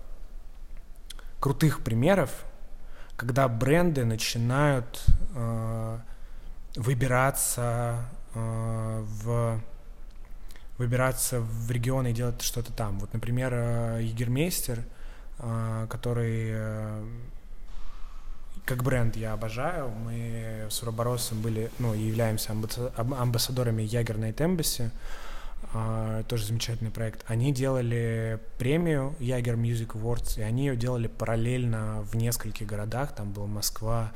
крутых 1.39 1.83
примеров, 1.83 2.45
когда 3.23 3.47
бренды 3.47 4.03
начинают 4.03 5.05
э, 5.35 5.97
выбираться 6.75 8.05
э, 8.35 9.05
в 9.23 9.61
выбираться 10.77 11.39
в 11.39 11.71
регионы 11.71 12.11
и 12.11 12.13
делать 12.13 12.41
что-то 12.41 12.73
там. 12.73 12.99
Вот, 12.99 13.13
например, 13.13 13.53
э, 13.53 13.99
Егермейстер, 14.01 14.79
э, 15.39 15.87
который 15.89 16.49
э, 16.51 17.03
как 18.65 18.83
бренд 18.83 19.15
я 19.15 19.33
обожаю. 19.33 19.89
Мы 19.89 20.67
с 20.69 20.81
Уроборосом 20.83 21.41
были, 21.41 21.71
ну, 21.79 21.93
являемся 21.93 22.53
амбассадорами 22.97 23.83
Ягерной 23.83 24.31
Embassy. 24.31 24.89
Uh, 25.73 26.23
тоже 26.25 26.45
замечательный 26.45 26.91
проект. 26.91 27.25
Они 27.27 27.51
делали 27.51 28.39
премию 28.59 29.15
Ягер 29.19 29.55
Music 29.55 29.93
Awards, 29.93 30.39
и 30.39 30.43
они 30.43 30.67
ее 30.67 30.75
делали 30.75 31.07
параллельно 31.07 32.03
в 32.03 32.15
нескольких 32.15 32.67
городах. 32.67 33.15
Там 33.15 33.31
была 33.31 33.47
Москва, 33.47 34.11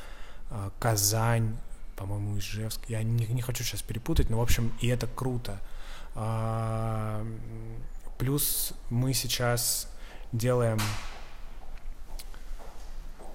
uh, 0.52 0.72
Казань, 0.78 1.58
по-моему, 1.96 2.38
Ижевск. 2.38 2.82
Я 2.89 3.02
не, 3.02 3.26
не 3.26 3.41
хочу 3.41 3.63
сейчас 3.63 3.82
перепутать, 3.82 4.30
но, 4.30 4.38
в 4.38 4.41
общем, 4.41 4.72
и 4.82 4.88
это 4.88 5.08
круто. 5.08 5.58
Uh, 6.13 7.26
плюс 8.20 8.74
мы 8.91 9.13
сейчас 9.13 9.91
делаем 10.32 10.80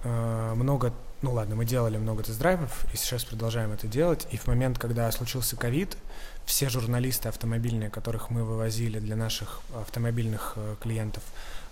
много 0.04 0.92
ну 1.22 1.32
ладно, 1.32 1.54
мы 1.54 1.64
делали 1.64 1.98
много 1.98 2.24
тест-драйвов, 2.24 2.84
и 2.92 2.96
сейчас 2.96 3.24
продолжаем 3.24 3.70
это 3.70 3.86
делать. 3.86 4.26
И 4.32 4.36
в 4.36 4.48
момент, 4.48 4.78
когда 4.78 5.10
случился 5.12 5.56
ковид, 5.56 5.96
все 6.44 6.68
журналисты 6.68 7.28
автомобильные, 7.28 7.90
которых 7.90 8.30
мы 8.30 8.44
вывозили 8.44 8.98
для 8.98 9.16
наших 9.16 9.60
автомобильных 9.74 10.54
э, 10.56 10.76
клиентов 10.80 11.22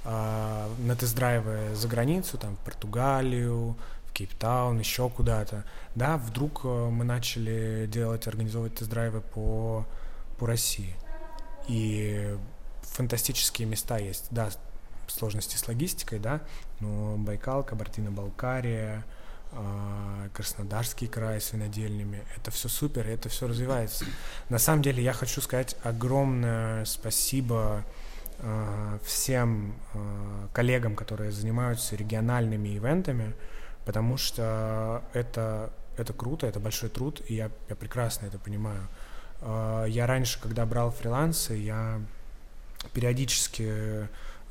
э, 0.04 0.68
на 0.78 0.96
тест-драйвы 0.96 1.74
за 1.74 1.88
границу, 1.88 2.38
там, 2.38 2.56
в 2.56 2.60
Португалию, 2.60 3.76
в 4.06 4.12
Кейптаун, 4.12 4.78
еще 4.78 5.08
куда-то, 5.08 5.64
да, 5.94 6.16
вдруг 6.16 6.62
э, 6.64 6.68
мы 6.68 7.04
начали 7.04 7.86
делать, 7.90 8.26
организовывать 8.26 8.76
тест-драйвы 8.76 9.20
по, 9.20 9.86
по 10.38 10.46
России. 10.46 10.94
И 11.68 12.36
фантастические 12.82 13.68
места 13.68 13.98
есть, 13.98 14.26
да, 14.30 14.50
сложности 15.06 15.56
с 15.56 15.66
логистикой, 15.66 16.18
да, 16.18 16.40
но 16.78 17.16
Байкал, 17.16 17.64
Кабардино-Балкария, 17.64 19.04
а, 19.06 19.19
Краснодарский 20.32 21.08
край 21.08 21.40
с 21.40 21.52
винодельнями. 21.52 22.22
Это 22.36 22.50
все 22.50 22.68
супер, 22.68 23.06
это 23.08 23.28
все 23.28 23.48
развивается. 23.48 24.04
На 24.48 24.58
самом 24.58 24.82
деле 24.82 25.02
я 25.02 25.12
хочу 25.12 25.40
сказать 25.40 25.76
огромное 25.82 26.84
спасибо 26.84 27.84
э, 28.38 28.98
всем 29.04 29.74
э, 29.92 30.46
коллегам, 30.52 30.94
которые 30.94 31.32
занимаются 31.32 31.96
региональными 31.96 32.76
ивентами, 32.76 33.34
потому 33.84 34.16
что 34.16 35.02
это, 35.14 35.72
это 35.96 36.12
круто, 36.12 36.46
это 36.46 36.60
большой 36.60 36.88
труд, 36.88 37.20
и 37.26 37.34
я, 37.34 37.50
я 37.68 37.74
прекрасно 37.76 38.26
это 38.26 38.38
понимаю. 38.38 38.88
Я 39.88 40.06
раньше, 40.06 40.38
когда 40.38 40.66
брал 40.66 40.90
фрилансы, 40.90 41.54
я 41.54 41.98
периодически 42.92 44.06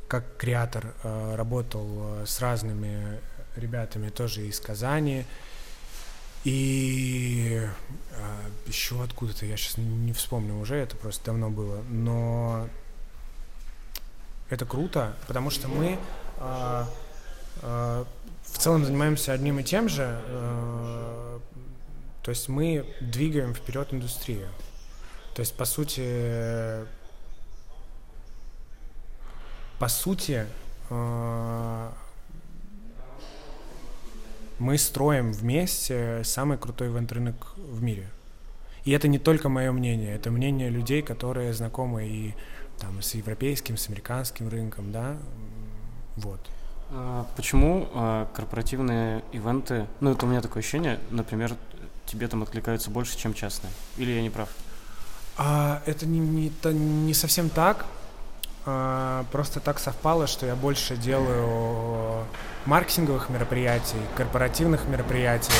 как 0.08 0.38
креатор 0.38 0.96
работал 1.04 2.26
с 2.26 2.42
разными 2.42 3.20
ребятами 3.60 4.10
тоже 4.10 4.48
из 4.48 4.60
Казани. 4.60 5.26
И 6.46 7.62
а, 8.14 8.40
еще 8.66 9.04
откуда-то, 9.04 9.46
я 9.46 9.58
сейчас 9.58 9.78
не 9.78 10.14
вспомню 10.14 10.58
уже, 10.58 10.76
это 10.76 10.96
просто 10.96 11.26
давно 11.26 11.50
было, 11.50 11.82
но 11.90 12.70
это 14.50 14.66
круто, 14.66 15.16
потому 15.28 15.50
что 15.50 15.68
мы 15.68 16.00
а, 16.38 16.88
а, 17.62 18.06
в 18.44 18.58
целом 18.58 18.86
занимаемся 18.86 19.34
одним 19.34 19.60
и 19.60 19.64
тем 19.64 19.90
же, 19.90 20.04
а, 20.08 21.42
то 22.24 22.32
есть 22.32 22.48
мы 22.48 22.86
двигаем 23.02 23.54
вперед 23.54 23.94
индустрию. 23.94 24.48
То 25.36 25.42
есть, 25.42 25.56
по 25.56 25.66
сути, 25.66 26.86
по 29.78 29.88
сути, 29.88 30.46
а, 30.90 31.94
мы 34.60 34.78
строим 34.78 35.32
вместе 35.32 36.22
самый 36.24 36.58
крутой 36.58 36.90
ивент-рынок 36.90 37.54
в 37.58 37.82
мире. 37.82 38.10
И 38.84 38.92
это 38.92 39.08
не 39.08 39.20
только 39.20 39.50
мое 39.50 39.72
мнение, 39.72 40.16
это 40.16 40.32
мнение 40.32 40.70
людей, 40.70 41.02
которые 41.02 41.54
знакомы 41.54 42.08
и 42.08 42.36
там, 42.80 43.02
с 43.02 43.14
европейским, 43.14 43.78
с 43.78 43.88
американским 43.88 44.48
рынком, 44.48 44.92
да, 44.92 45.18
вот. 46.16 46.40
А 46.92 47.28
почему 47.36 47.88
а, 47.94 48.28
корпоративные 48.34 49.24
ивенты, 49.32 49.86
ну 50.00 50.12
это 50.12 50.26
у 50.26 50.30
меня 50.30 50.42
такое 50.42 50.62
ощущение, 50.62 51.00
например, 51.12 51.56
тебе 52.06 52.28
там 52.28 52.42
откликаются 52.42 52.90
больше, 52.90 53.18
чем 53.18 53.34
частные? 53.34 53.72
Или 53.98 54.12
я 54.12 54.22
не 54.22 54.30
прав? 54.30 54.50
А, 55.38 55.82
это 55.86 56.06
не, 56.06 56.20
не, 56.20 56.48
это 56.48 56.74
не 56.74 57.14
совсем 57.14 57.50
так. 57.50 57.86
А, 58.66 59.26
просто 59.32 59.60
так 59.60 59.80
совпало, 59.80 60.28
что 60.28 60.46
я 60.46 60.56
больше 60.56 60.98
делаю 60.98 62.26
маркетинговых 62.70 63.30
мероприятий, 63.30 63.98
корпоративных 64.16 64.88
мероприятий. 64.88 65.52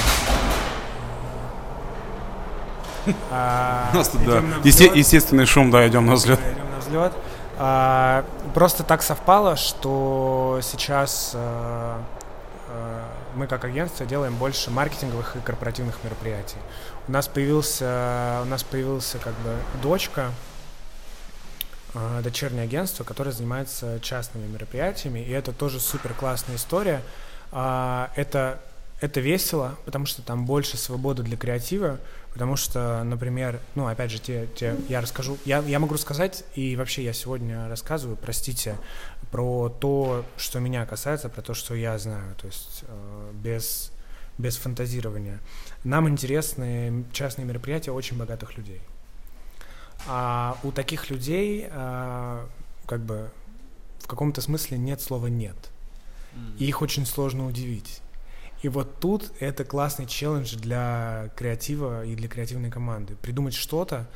А, 3.32 3.90
У 3.94 3.98
нас 3.98 4.10
тут, 4.10 4.24
да, 4.24 4.44
естественный 4.64 5.46
шум, 5.48 5.72
да, 5.72 5.88
идем 5.88 6.06
на 6.06 6.14
взлет. 6.14 6.40
Идем 6.40 6.70
на 6.72 6.80
взлет. 6.80 7.14
А, 7.58 8.24
просто 8.54 8.84
так 8.84 9.02
совпало, 9.02 9.56
что 9.56 10.60
сейчас 10.62 11.36
мы 13.36 13.48
как 13.48 13.64
агентство 13.66 14.06
делаем 14.06 14.36
больше 14.36 14.70
маркетинговых 14.70 15.36
и 15.36 15.40
корпоративных 15.40 16.04
мероприятий. 16.04 16.58
У 17.08 17.12
нас 17.12 17.28
появился, 17.28 18.42
у 18.44 18.46
нас 18.46 18.64
появился 18.64 19.18
как 19.18 19.34
бы 19.34 19.56
дочка, 19.82 20.28
а, 20.28 20.49
дочернее 22.24 22.64
агентство, 22.64 23.04
которое 23.04 23.32
занимается 23.32 24.00
частными 24.02 24.48
мероприятиями, 24.48 25.20
и 25.20 25.32
это 25.32 25.52
тоже 25.52 25.80
супер 25.80 26.14
классная 26.14 26.56
история. 26.56 27.02
А, 27.52 28.12
это 28.16 28.60
это 29.02 29.22
весело, 29.22 29.78
потому 29.86 30.06
что 30.06 30.22
там 30.22 30.46
больше 30.46 30.78
свободы 30.78 31.24
для 31.24 31.38
креатива, 31.38 32.00
потому 32.34 32.56
что, 32.58 33.04
например, 33.04 33.60
ну, 33.76 33.88
опять 33.88 34.12
же, 34.12 34.20
те, 34.20 34.48
те, 34.56 34.76
я 34.90 35.00
расскажу, 35.00 35.38
я, 35.46 35.60
я 35.60 35.80
могу 35.80 35.94
рассказать, 35.94 36.44
и 36.56 36.76
вообще 36.76 37.04
я 37.04 37.14
сегодня 37.14 37.70
рассказываю, 37.70 38.18
простите, 38.18 38.78
про 39.32 39.70
то, 39.70 40.26
что 40.38 40.60
меня 40.60 40.86
касается, 40.86 41.30
про 41.30 41.42
то, 41.42 41.54
что 41.54 41.76
я 41.76 41.98
знаю, 41.98 42.36
то 42.36 42.48
есть 42.48 42.84
э, 42.88 43.32
без, 43.36 43.92
без 44.38 44.58
фантазирования. 44.58 45.40
Нам 45.84 46.10
интересны 46.10 47.06
частные 47.14 47.46
мероприятия 47.46 47.92
очень 47.92 48.18
богатых 48.18 48.58
людей. 48.58 48.82
А 50.08 50.58
у 50.64 50.72
таких 50.72 51.10
людей, 51.10 51.68
э, 51.70 52.48
как 52.86 53.02
бы, 53.02 53.30
в 54.00 54.08
каком-то 54.08 54.42
смысле 54.42 54.78
нет 54.78 55.02
слова 55.02 55.28
«нет». 55.28 55.56
И 56.58 56.66
их 56.66 56.82
очень 56.82 57.06
сложно 57.06 57.48
удивить. 57.48 58.02
И 58.62 58.70
вот 58.70 59.00
тут 59.00 59.32
это 59.40 59.64
классный 59.64 60.06
челлендж 60.06 60.56
для 60.56 61.32
креатива 61.36 62.06
и 62.06 62.16
для 62.16 62.28
креативной 62.28 62.70
команды. 62.70 63.16
Придумать 63.16 63.54
что-то, 63.54 64.08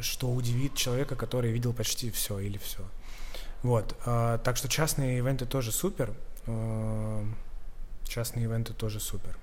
что 0.00 0.30
удивит 0.30 0.74
человека, 0.74 1.16
который 1.16 1.50
видел 1.50 1.72
почти 1.72 2.10
все 2.10 2.38
или 2.38 2.58
все. 2.58 2.82
Вот. 3.62 3.96
Э, 4.06 4.38
так 4.42 4.56
что 4.56 4.68
частные 4.68 5.18
ивенты 5.18 5.44
тоже 5.44 5.72
супер. 5.72 6.14
Э, 6.46 7.24
частные 8.04 8.44
ивенты 8.44 8.72
тоже 8.72 9.00
супер. 9.00 9.36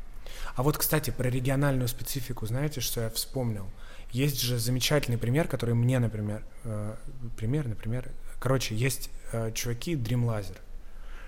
А 0.56 0.63
вот, 0.63 0.78
кстати, 0.78 1.10
про 1.10 1.30
региональную 1.30 1.88
специфику, 1.88 2.46
знаете, 2.46 2.82
что 2.82 3.02
я 3.02 3.10
вспомнил? 3.10 3.68
Есть 4.12 4.42
же 4.42 4.58
замечательный 4.58 5.18
пример, 5.18 5.48
который 5.48 5.76
мне, 5.76 6.00
например, 6.00 6.44
э, 6.63 6.96
пример, 7.36 7.68
например, 7.68 8.12
короче, 8.40 8.76
есть 8.76 9.10
э, 9.32 9.52
чуваки 9.54 9.96
Dream 9.96 10.26
Laser 10.26 10.58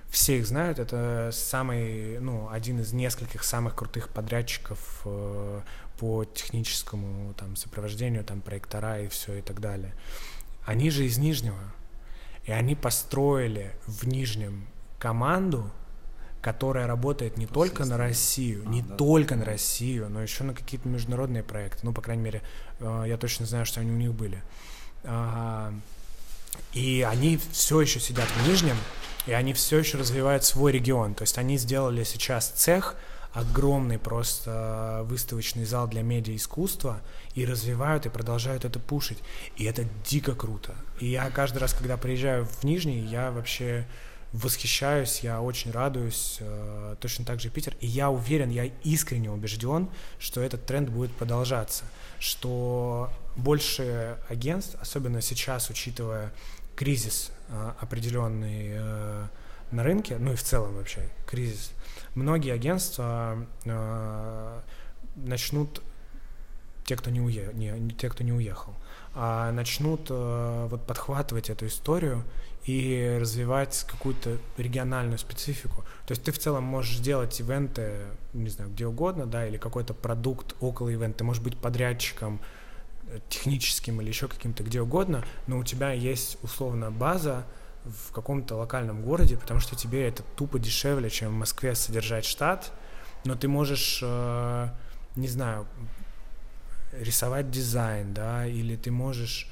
все 0.09 0.39
их 0.39 0.47
знают, 0.47 0.79
это 0.79 1.29
самый, 1.31 2.19
ну, 2.19 2.49
один 2.49 2.79
из 2.79 2.93
нескольких 2.93 3.43
самых 3.43 3.75
крутых 3.75 4.09
подрядчиков 4.09 5.01
э, 5.05 5.61
по 5.99 6.25
техническому 6.25 7.33
там 7.35 7.55
сопровождению, 7.55 8.23
там 8.23 8.41
проектора 8.41 9.01
и 9.01 9.07
все 9.07 9.35
и 9.35 9.41
так 9.41 9.59
далее. 9.59 9.93
Они 10.65 10.89
же 10.89 11.05
из 11.05 11.17
Нижнего, 11.17 11.59
и 12.45 12.51
они 12.51 12.75
построили 12.75 13.71
в 13.85 14.07
Нижнем 14.07 14.67
команду, 14.97 15.69
которая 16.41 16.87
работает 16.87 17.37
не 17.37 17.47
только 17.47 17.85
на 17.85 17.97
Россию, 17.97 18.63
а, 18.65 18.69
не 18.69 18.81
да. 18.81 18.95
только 18.95 19.35
на 19.35 19.45
Россию, 19.45 20.09
но 20.09 20.21
еще 20.21 20.43
на 20.43 20.53
какие-то 20.53 20.87
международные 20.87 21.43
проекты. 21.43 21.79
Ну, 21.83 21.93
по 21.93 22.01
крайней 22.01 22.23
мере, 22.23 22.41
э, 22.79 23.05
я 23.07 23.17
точно 23.17 23.45
знаю, 23.45 23.65
что 23.65 23.81
они 23.81 23.91
у 23.91 23.97
них 23.97 24.13
были. 24.13 24.41
И 26.73 27.05
они 27.09 27.39
все 27.51 27.81
еще 27.81 27.99
сидят 27.99 28.27
в 28.27 28.47
Нижнем, 28.47 28.75
и 29.25 29.31
они 29.31 29.53
все 29.53 29.79
еще 29.79 29.97
развивают 29.97 30.43
свой 30.43 30.71
регион. 30.71 31.13
То 31.13 31.23
есть 31.23 31.37
они 31.37 31.57
сделали 31.57 32.03
сейчас 32.03 32.49
цех, 32.49 32.95
огромный 33.33 33.99
просто 33.99 35.01
выставочный 35.05 35.65
зал 35.65 35.87
для 35.87 36.01
медиа-искусства 36.01 36.99
и 37.35 37.45
развивают 37.45 38.05
и 38.05 38.09
продолжают 38.09 38.65
это 38.65 38.79
пушить. 38.79 39.19
И 39.55 39.65
это 39.65 39.85
дико 40.05 40.35
круто. 40.35 40.75
И 40.99 41.07
я 41.07 41.29
каждый 41.29 41.59
раз, 41.59 41.73
когда 41.73 41.97
приезжаю 41.97 42.45
в 42.45 42.63
Нижний, 42.63 42.99
я 42.99 43.31
вообще 43.31 43.87
восхищаюсь, 44.33 45.21
я 45.21 45.41
очень 45.41 45.71
радуюсь, 45.71 46.37
э, 46.39 46.95
точно 46.99 47.25
так 47.25 47.39
же 47.39 47.49
Питер. 47.49 47.75
И 47.79 47.87
я 47.87 48.09
уверен, 48.09 48.49
я 48.49 48.65
искренне 48.83 49.31
убежден, 49.31 49.89
что 50.19 50.41
этот 50.41 50.65
тренд 50.65 50.89
будет 50.89 51.11
продолжаться, 51.11 51.83
что 52.19 53.09
больше 53.35 54.17
агентств, 54.29 54.75
особенно 54.79 55.21
сейчас, 55.21 55.69
учитывая 55.69 56.31
кризис 56.75 57.31
э, 57.49 57.71
определенный 57.79 58.69
э, 58.71 59.27
на 59.71 59.83
рынке, 59.83 60.17
ну 60.17 60.33
и 60.33 60.35
в 60.35 60.43
целом 60.43 60.75
вообще 60.75 61.09
кризис, 61.27 61.71
многие 62.15 62.53
агентства 62.53 63.37
начнут 65.15 65.83
те, 66.85 66.95
кто 66.95 67.11
не, 67.11 67.21
уе, 67.21 67.51
не, 67.53 67.91
те, 67.91 68.09
кто 68.09 68.23
не 68.23 68.33
уехал, 68.33 68.73
а 69.13 69.51
начнут 69.51 70.09
вот 70.09 70.87
подхватывать 70.87 71.51
эту 71.51 71.67
историю 71.67 72.23
и 72.69 73.17
развивать 73.19 73.85
какую-то 73.89 74.37
региональную 74.57 75.17
специфику. 75.17 75.83
То 76.05 76.11
есть 76.11 76.23
ты 76.23 76.31
в 76.31 76.37
целом 76.37 76.63
можешь 76.63 76.99
делать 76.99 77.39
ивенты, 77.39 77.93
не 78.33 78.49
знаю, 78.49 78.69
где 78.71 78.85
угодно, 78.85 79.25
да, 79.25 79.47
или 79.47 79.57
какой-то 79.57 79.93
продукт 79.93 80.55
около 80.59 80.89
ивента, 80.89 81.19
ты 81.19 81.23
можешь 81.23 81.41
быть 81.41 81.57
подрядчиком, 81.57 82.39
техническим 83.27 84.01
или 84.01 84.09
еще 84.09 84.27
каким-то 84.27 84.63
где 84.63 84.81
угодно, 84.81 85.25
но 85.47 85.57
у 85.57 85.63
тебя 85.63 85.91
есть 85.91 86.37
условно 86.43 86.91
база 86.91 87.45
в 87.85 88.11
каком-то 88.11 88.55
локальном 88.55 89.01
городе, 89.01 89.35
потому 89.35 89.59
что 89.59 89.75
тебе 89.75 90.07
это 90.07 90.21
тупо 90.35 90.59
дешевле, 90.59 91.09
чем 91.09 91.29
в 91.29 91.39
Москве 91.39 91.73
содержать 91.73 92.25
штат, 92.25 92.71
но 93.25 93.35
ты 93.35 93.47
можешь, 93.47 94.01
э, 94.03 94.67
не 95.15 95.27
знаю, 95.27 95.65
рисовать 96.93 97.49
дизайн, 97.49 98.13
да, 98.13 98.45
или 98.45 98.75
ты 98.75 98.91
можешь, 98.91 99.49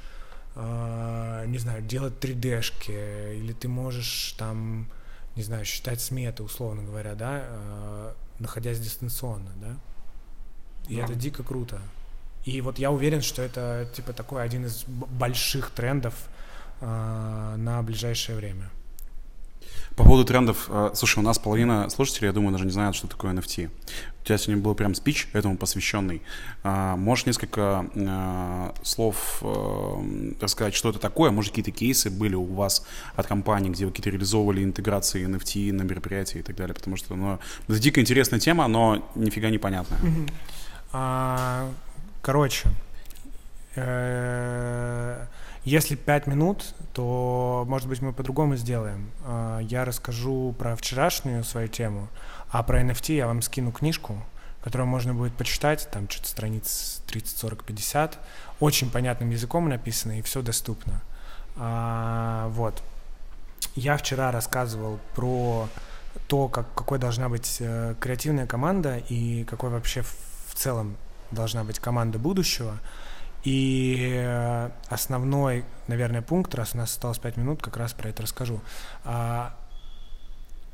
э, 0.58 1.46
не 1.48 1.58
знаю, 1.60 1.82
делать 1.84 2.16
3D-шки, 2.20 3.36
или 3.38 3.54
ты 3.54 3.68
можешь 3.68 4.36
там, 4.38 4.88
не 5.36 5.44
знаю, 5.44 5.66
считать 5.66 6.02
сметы, 6.02 6.44
условно 6.44 6.84
говоря, 6.84 7.16
да, 7.16 7.44
э, 7.44 8.14
находясь 8.40 8.80
дистанционно, 8.80 9.52
да. 9.62 9.78
И 10.88 10.98
да. 10.98 11.04
это 11.04 11.16
дико 11.16 11.44
круто. 11.44 11.80
И 12.46 12.62
вот 12.62 12.80
я 12.80 12.92
уверен, 12.92 13.22
что 13.22 13.42
это 13.42 13.90
типа 13.94 14.14
такой 14.14 14.44
один 14.44 14.66
из 14.66 14.86
больших 14.88 15.72
трендов 15.72 16.16
э, 16.82 17.56
на 17.58 17.82
ближайшее 17.84 18.38
время. 18.38 18.70
По 19.98 20.04
поводу 20.04 20.26
трендов, 20.26 20.68
э, 20.70 20.92
слушай, 20.94 21.18
у 21.18 21.24
нас 21.24 21.40
половина 21.40 21.90
слушателей, 21.90 22.28
я 22.28 22.32
думаю, 22.32 22.52
даже 22.52 22.66
не 22.66 22.72
знают, 22.72 22.96
что 22.96 23.08
такое 23.08 23.34
NFT. 23.34 23.72
У 24.22 24.26
тебя 24.26 24.38
сегодня 24.38 24.62
был 24.62 24.76
прям 24.76 24.94
спич 24.94 25.28
этому 25.34 25.58
посвященный. 25.58 26.22
Э, 26.64 26.94
можешь 26.96 27.26
несколько 27.26 27.88
э, 27.96 28.72
слов 28.84 29.40
э, 29.42 30.36
рассказать, 30.40 30.76
что 30.76 30.92
это 30.92 31.00
такое? 31.00 31.32
Может, 31.32 31.50
какие-то 31.50 31.72
кейсы 31.72 32.12
были 32.12 32.36
у 32.36 32.46
вас 32.46 32.86
от 33.16 33.26
компании, 33.26 33.72
где 33.72 33.86
вы 33.86 33.92
какие-то 33.92 34.12
реализовывали 34.12 34.64
интеграции 34.64 35.28
NFT 35.28 35.74
на 35.74 35.82
мероприятии 35.82 36.40
и 36.40 36.44
так 36.44 36.56
далее? 36.56 36.76
Потому 36.76 36.96
что 36.96 37.16
ну, 37.16 37.40
это 37.68 37.80
дико 37.80 38.00
интересная 38.00 38.40
тема, 38.40 38.68
но 38.68 39.04
нифига 39.16 39.50
непонятная. 39.50 40.00
А, 40.94 41.72
Короче, 42.22 42.70
если 45.68 45.96
пять 45.96 46.28
минут, 46.28 46.74
то, 46.94 47.66
может 47.68 47.90
быть, 47.90 48.02
мы 48.02 48.14
по-другому 48.14 48.56
сделаем. 48.56 49.12
Э, 49.26 49.60
я 49.62 49.84
расскажу 49.84 50.56
про 50.58 50.78
вчерашнюю 50.78 51.44
свою 51.44 51.68
тему, 51.68 52.08
а 52.50 52.64
про 52.64 52.82
NFT 52.82 53.16
я 53.16 53.28
вам 53.28 53.42
скину 53.42 53.74
книжку, 53.74 54.24
которую 54.64 54.88
можно 54.88 55.14
будет 55.14 55.34
почитать, 55.34 55.90
там 55.92 56.10
что-то 56.10 56.30
страниц 56.30 57.02
30, 57.08 57.38
40, 57.38 57.66
50. 57.66 58.18
Очень 58.62 58.90
понятным 58.90 59.30
языком 59.30 59.68
написано, 59.68 60.18
и 60.18 60.22
все 60.22 60.42
доступно. 60.42 61.02
А, 61.58 62.48
вот. 62.52 62.82
Я 63.76 63.98
вчера 63.98 64.32
рассказывал 64.32 65.02
про 65.16 65.68
то, 66.30 66.48
как, 66.48 66.74
какой 66.76 66.98
должна 66.98 67.28
быть 67.28 67.58
э, 67.60 67.96
креативная 68.00 68.48
команда 68.48 69.00
и 69.10 69.44
какой 69.44 69.70
вообще 69.70 70.02
в 70.02 70.56
целом 70.56 70.96
должна 71.32 71.66
быть 71.66 71.80
команда 71.80 72.20
будущего. 72.20 72.80
И 73.44 74.12
э, 74.14 74.70
основной, 74.90 75.64
наверное, 75.88 76.22
пункт, 76.22 76.54
раз 76.56 76.74
у 76.74 76.78
нас 76.78 76.92
осталось 76.92 77.20
5 77.20 77.38
минут, 77.38 77.62
как 77.62 77.78
раз 77.78 77.94
про 77.94 78.10
это 78.10 78.24
расскажу. 78.24 78.62
А, 79.06 79.56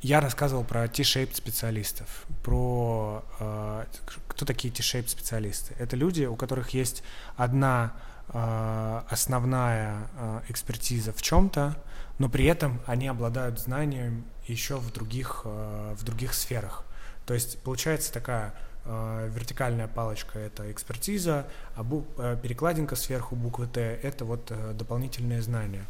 я 0.01 0.21
рассказывал 0.21 0.63
про 0.63 0.87
T-shaped 0.87 1.35
специалистов, 1.35 2.25
про 2.43 3.23
э, 3.39 3.85
кто 4.27 4.45
такие 4.45 4.73
T-shaped 4.73 5.09
специалисты. 5.09 5.75
Это 5.77 5.95
люди, 5.95 6.25
у 6.25 6.35
которых 6.35 6.71
есть 6.71 7.03
одна 7.35 7.93
э, 8.29 9.01
основная 9.09 10.07
экспертиза 10.47 11.13
в 11.13 11.21
чем-то, 11.21 11.75
но 12.17 12.29
при 12.29 12.45
этом 12.45 12.79
они 12.85 13.07
обладают 13.07 13.59
знанием 13.59 14.25
еще 14.47 14.77
в 14.77 14.91
других, 14.91 15.45
в 15.45 16.03
других 16.03 16.33
сферах. 16.33 16.85
То 17.25 17.33
есть 17.33 17.61
получается 17.63 18.11
такая 18.11 18.53
вертикальная 18.85 19.87
палочка— 19.87 20.39
это 20.47 20.69
экспертиза, 20.71 21.45
а 21.75 21.83
бу- 21.83 22.05
э, 22.17 22.37
перекладинка 22.41 22.95
сверху 22.95 23.35
буквы 23.35 23.67
«Т»— 23.67 23.79
это 24.03 24.25
вот 24.25 24.51
э, 24.51 24.73
дополнительные 24.73 25.41
знания. 25.41 25.85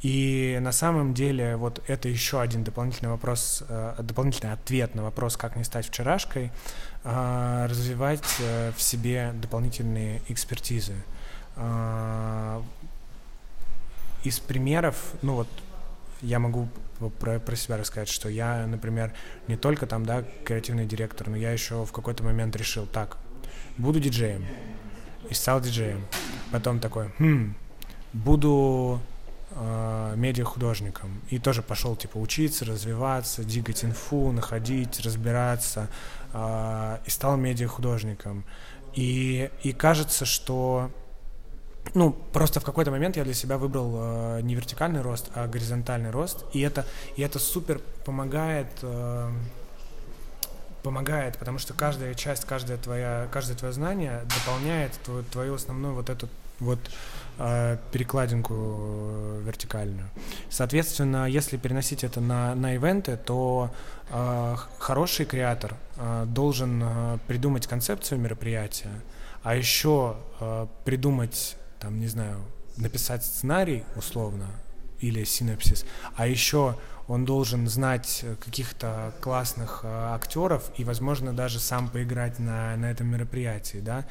И 0.00 0.58
на 0.60 0.72
самом 0.72 1.14
деле 1.14 1.54
вот 1.56 1.80
это 1.86 2.08
еще 2.08 2.40
один 2.40 2.64
дополнительный 2.64 3.10
вопрос, 3.10 3.62
дополнительный 3.98 4.52
ответ 4.52 4.96
на 4.96 5.04
вопрос, 5.04 5.36
как 5.36 5.54
не 5.54 5.62
стать 5.62 5.86
вчерашкой, 5.86 6.50
развивать 7.04 8.24
в 8.76 8.80
себе 8.82 9.32
дополнительные 9.40 10.20
экспертизы. 10.28 10.94
Из 14.24 14.40
примеров, 14.40 14.96
ну 15.22 15.34
вот 15.34 15.48
я 16.20 16.38
могу 16.38 16.68
про, 17.10 17.38
про 17.38 17.56
себя 17.56 17.76
рассказать, 17.76 18.08
что 18.08 18.28
я, 18.28 18.66
например, 18.66 19.12
не 19.48 19.56
только 19.56 19.86
там, 19.86 20.04
да, 20.04 20.24
креативный 20.44 20.86
директор, 20.86 21.28
но 21.28 21.36
я 21.36 21.52
еще 21.52 21.84
в 21.84 21.92
какой-то 21.92 22.24
момент 22.24 22.56
решил, 22.56 22.86
так, 22.86 23.18
буду 23.78 24.00
диджеем. 24.00 24.44
И 25.30 25.34
стал 25.34 25.60
диджеем. 25.60 26.04
Потом 26.50 26.80
такой, 26.80 27.10
хм, 27.18 27.54
буду 28.12 29.00
э, 29.50 30.14
медиахудожником. 30.16 31.20
И 31.30 31.38
тоже 31.38 31.62
пошел, 31.62 31.96
типа, 31.96 32.18
учиться, 32.18 32.64
развиваться, 32.64 33.44
дигать 33.44 33.84
инфу, 33.84 34.32
находить, 34.32 35.00
разбираться. 35.00 35.88
Э, 36.32 36.98
и 37.06 37.10
стал 37.10 37.36
медиахудожником. 37.36 38.44
И, 38.94 39.50
и 39.62 39.72
кажется, 39.72 40.26
что 40.26 40.90
ну, 41.94 42.12
просто 42.32 42.60
в 42.60 42.64
какой-то 42.64 42.90
момент 42.90 43.16
я 43.16 43.24
для 43.24 43.34
себя 43.34 43.58
выбрал 43.58 43.92
э, 43.94 44.40
не 44.42 44.54
вертикальный 44.54 45.02
рост, 45.02 45.30
а 45.34 45.46
горизонтальный 45.46 46.10
рост, 46.10 46.44
и 46.52 46.60
это, 46.60 46.86
и 47.16 47.22
это 47.22 47.38
супер 47.38 47.80
помогает, 48.04 48.68
э, 48.82 49.30
помогает, 50.82 51.38
потому 51.38 51.58
что 51.58 51.74
каждая 51.74 52.14
часть, 52.14 52.44
каждое 52.44 52.76
твоя, 52.76 53.28
каждое 53.30 53.56
твое 53.56 53.72
знание 53.74 54.22
дополняет 54.38 54.92
твою, 55.04 55.22
твою 55.24 55.54
основную 55.54 55.94
вот 55.94 56.08
эту 56.08 56.28
вот 56.60 56.78
э, 57.38 57.76
перекладинку 57.90 58.54
э, 58.56 59.42
вертикальную. 59.44 60.08
Соответственно, 60.48 61.26
если 61.26 61.56
переносить 61.56 62.04
это 62.04 62.20
на, 62.20 62.54
на 62.54 62.74
ивенты, 62.74 63.16
то 63.16 63.70
э, 64.10 64.56
хороший 64.78 65.26
креатор 65.26 65.74
э, 65.96 66.24
должен 66.26 66.82
э, 66.82 67.18
придумать 67.26 67.66
концепцию 67.66 68.20
мероприятия, 68.20 68.92
а 69.42 69.56
еще 69.56 70.16
э, 70.40 70.66
придумать, 70.84 71.56
там, 71.82 71.98
не 72.00 72.06
знаю, 72.06 72.44
написать 72.76 73.24
сценарий 73.24 73.84
условно 73.96 74.46
или 75.00 75.24
синапсис, 75.24 75.84
а 76.16 76.28
еще 76.28 76.76
он 77.08 77.24
должен 77.24 77.66
знать 77.66 78.24
каких-то 78.44 79.12
классных 79.20 79.80
э, 79.82 79.88
актеров 79.88 80.70
и, 80.76 80.84
возможно, 80.84 81.32
даже 81.32 81.58
сам 81.58 81.88
поиграть 81.88 82.38
на, 82.38 82.76
на 82.76 82.90
этом 82.90 83.08
мероприятии, 83.08 83.78
да, 83.78 84.06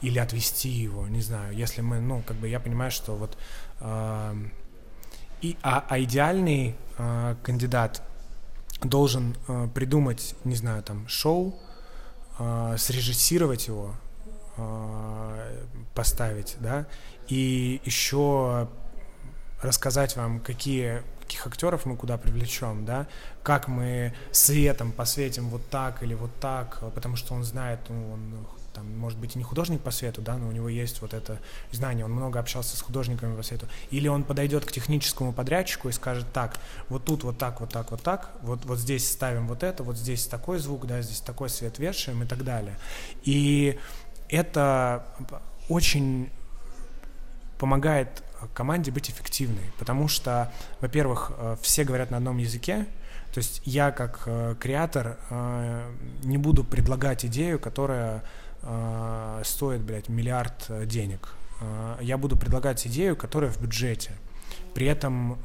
или 0.00 0.20
отвести 0.20 0.68
его, 0.68 1.08
не 1.08 1.20
знаю, 1.20 1.54
если 1.54 1.80
мы, 1.80 1.98
ну, 2.00 2.22
как 2.24 2.36
бы 2.36 2.48
я 2.48 2.60
понимаю, 2.60 2.92
что 2.92 3.16
вот 3.16 3.36
э, 3.80 4.34
и, 5.42 5.56
а, 5.62 5.84
а 5.88 6.00
идеальный 6.00 6.76
э, 6.96 7.36
кандидат 7.42 8.02
должен 8.82 9.36
э, 9.48 9.68
придумать, 9.74 10.36
не 10.44 10.54
знаю, 10.54 10.82
там, 10.84 11.08
шоу, 11.08 11.58
э, 12.38 12.76
срежиссировать 12.78 13.66
его, 13.66 13.94
э, 13.94 14.05
поставить, 15.94 16.56
да, 16.60 16.86
и 17.28 17.80
еще 17.84 18.68
рассказать 19.62 20.16
вам, 20.16 20.40
какие 20.40 21.02
каких 21.26 21.46
актеров 21.46 21.86
мы 21.86 21.96
куда 21.96 22.18
привлечем, 22.18 22.84
да, 22.84 23.08
как 23.42 23.66
мы 23.66 24.14
светом 24.30 24.92
посветим 24.92 25.48
вот 25.48 25.68
так 25.70 26.02
или 26.04 26.14
вот 26.14 26.30
так, 26.40 26.78
потому 26.94 27.16
что 27.16 27.34
он 27.34 27.42
знает, 27.42 27.80
ну, 27.88 28.12
он 28.12 28.46
там, 28.76 28.98
может 28.98 29.18
быть, 29.18 29.34
и 29.34 29.38
не 29.38 29.44
художник 29.44 29.80
по 29.80 29.90
свету, 29.90 30.20
да, 30.20 30.36
но 30.36 30.48
у 30.48 30.52
него 30.52 30.68
есть 30.68 31.00
вот 31.00 31.14
это 31.14 31.40
знание, 31.72 32.04
он 32.04 32.12
много 32.12 32.38
общался 32.38 32.76
с 32.76 32.82
художниками 32.82 33.34
по 33.34 33.42
свету. 33.42 33.66
Или 33.90 34.06
он 34.06 34.22
подойдет 34.22 34.66
к 34.66 34.72
техническому 34.72 35.32
подрядчику 35.32 35.88
и 35.88 35.92
скажет, 35.92 36.26
так, 36.32 36.58
вот 36.90 37.04
тут 37.06 37.24
вот 37.24 37.38
так, 37.38 37.60
вот 37.60 37.70
так, 37.70 37.90
вот 37.90 38.02
так, 38.02 38.32
вот, 38.42 38.66
вот 38.66 38.78
здесь 38.78 39.10
ставим 39.10 39.48
вот 39.48 39.62
это, 39.62 39.82
вот 39.82 39.96
здесь 39.96 40.26
такой 40.26 40.58
звук, 40.58 40.86
да, 40.86 41.00
здесь 41.00 41.20
такой 41.20 41.48
свет 41.48 41.78
вешаем 41.78 42.22
и 42.22 42.26
так 42.26 42.44
далее. 42.44 42.76
И 43.24 43.78
это 44.28 45.04
очень 45.68 46.30
помогает 47.58 48.22
команде 48.54 48.90
быть 48.90 49.10
эффективной, 49.10 49.72
потому 49.78 50.08
что, 50.08 50.52
во-первых, 50.80 51.32
э, 51.36 51.56
все 51.62 51.84
говорят 51.84 52.10
на 52.10 52.18
одном 52.18 52.38
языке, 52.38 52.86
то 53.32 53.38
есть 53.38 53.62
я 53.64 53.90
как 53.90 54.22
э, 54.26 54.54
креатор 54.58 55.18
э, 55.30 55.92
не 56.22 56.38
буду 56.38 56.64
предлагать 56.64 57.24
идею, 57.24 57.58
которая 57.58 58.22
стоит, 59.44 59.82
блядь, 59.82 60.08
миллиард 60.08 60.88
денег. 60.88 61.34
Я 62.00 62.18
буду 62.18 62.36
предлагать 62.36 62.84
идею, 62.88 63.14
которая 63.14 63.52
в 63.52 63.60
бюджете. 63.60 64.10
При 64.74 64.88
этом 64.88 65.38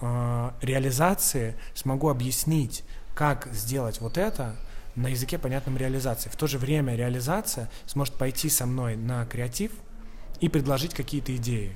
реализации 0.62 1.56
смогу 1.76 2.10
объяснить, 2.10 2.84
как 3.14 3.48
сделать 3.52 4.02
вот 4.02 4.18
это 4.18 4.56
на 4.96 5.08
языке 5.08 5.38
понятном 5.38 5.78
реализации. 5.78 6.30
В 6.30 6.36
то 6.36 6.48
же 6.48 6.58
время 6.58 6.96
реализация 6.96 7.70
сможет 7.86 8.16
пойти 8.16 8.50
со 8.50 8.66
мной 8.66 8.96
на 8.96 9.26
креатив 9.26 9.72
и 10.40 10.50
предложить 10.50 10.94
какие-то 10.94 11.36
идеи. 11.36 11.72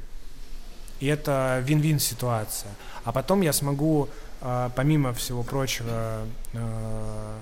И 1.00 1.08
это 1.08 1.62
вин-вин 1.66 2.00
ситуация. 2.00 2.72
А 3.04 3.12
потом 3.12 3.42
я 3.42 3.54
смогу, 3.54 4.10
э, 4.42 4.70
помимо 4.76 5.14
всего 5.14 5.44
прочего, 5.44 6.26
э, 6.54 7.40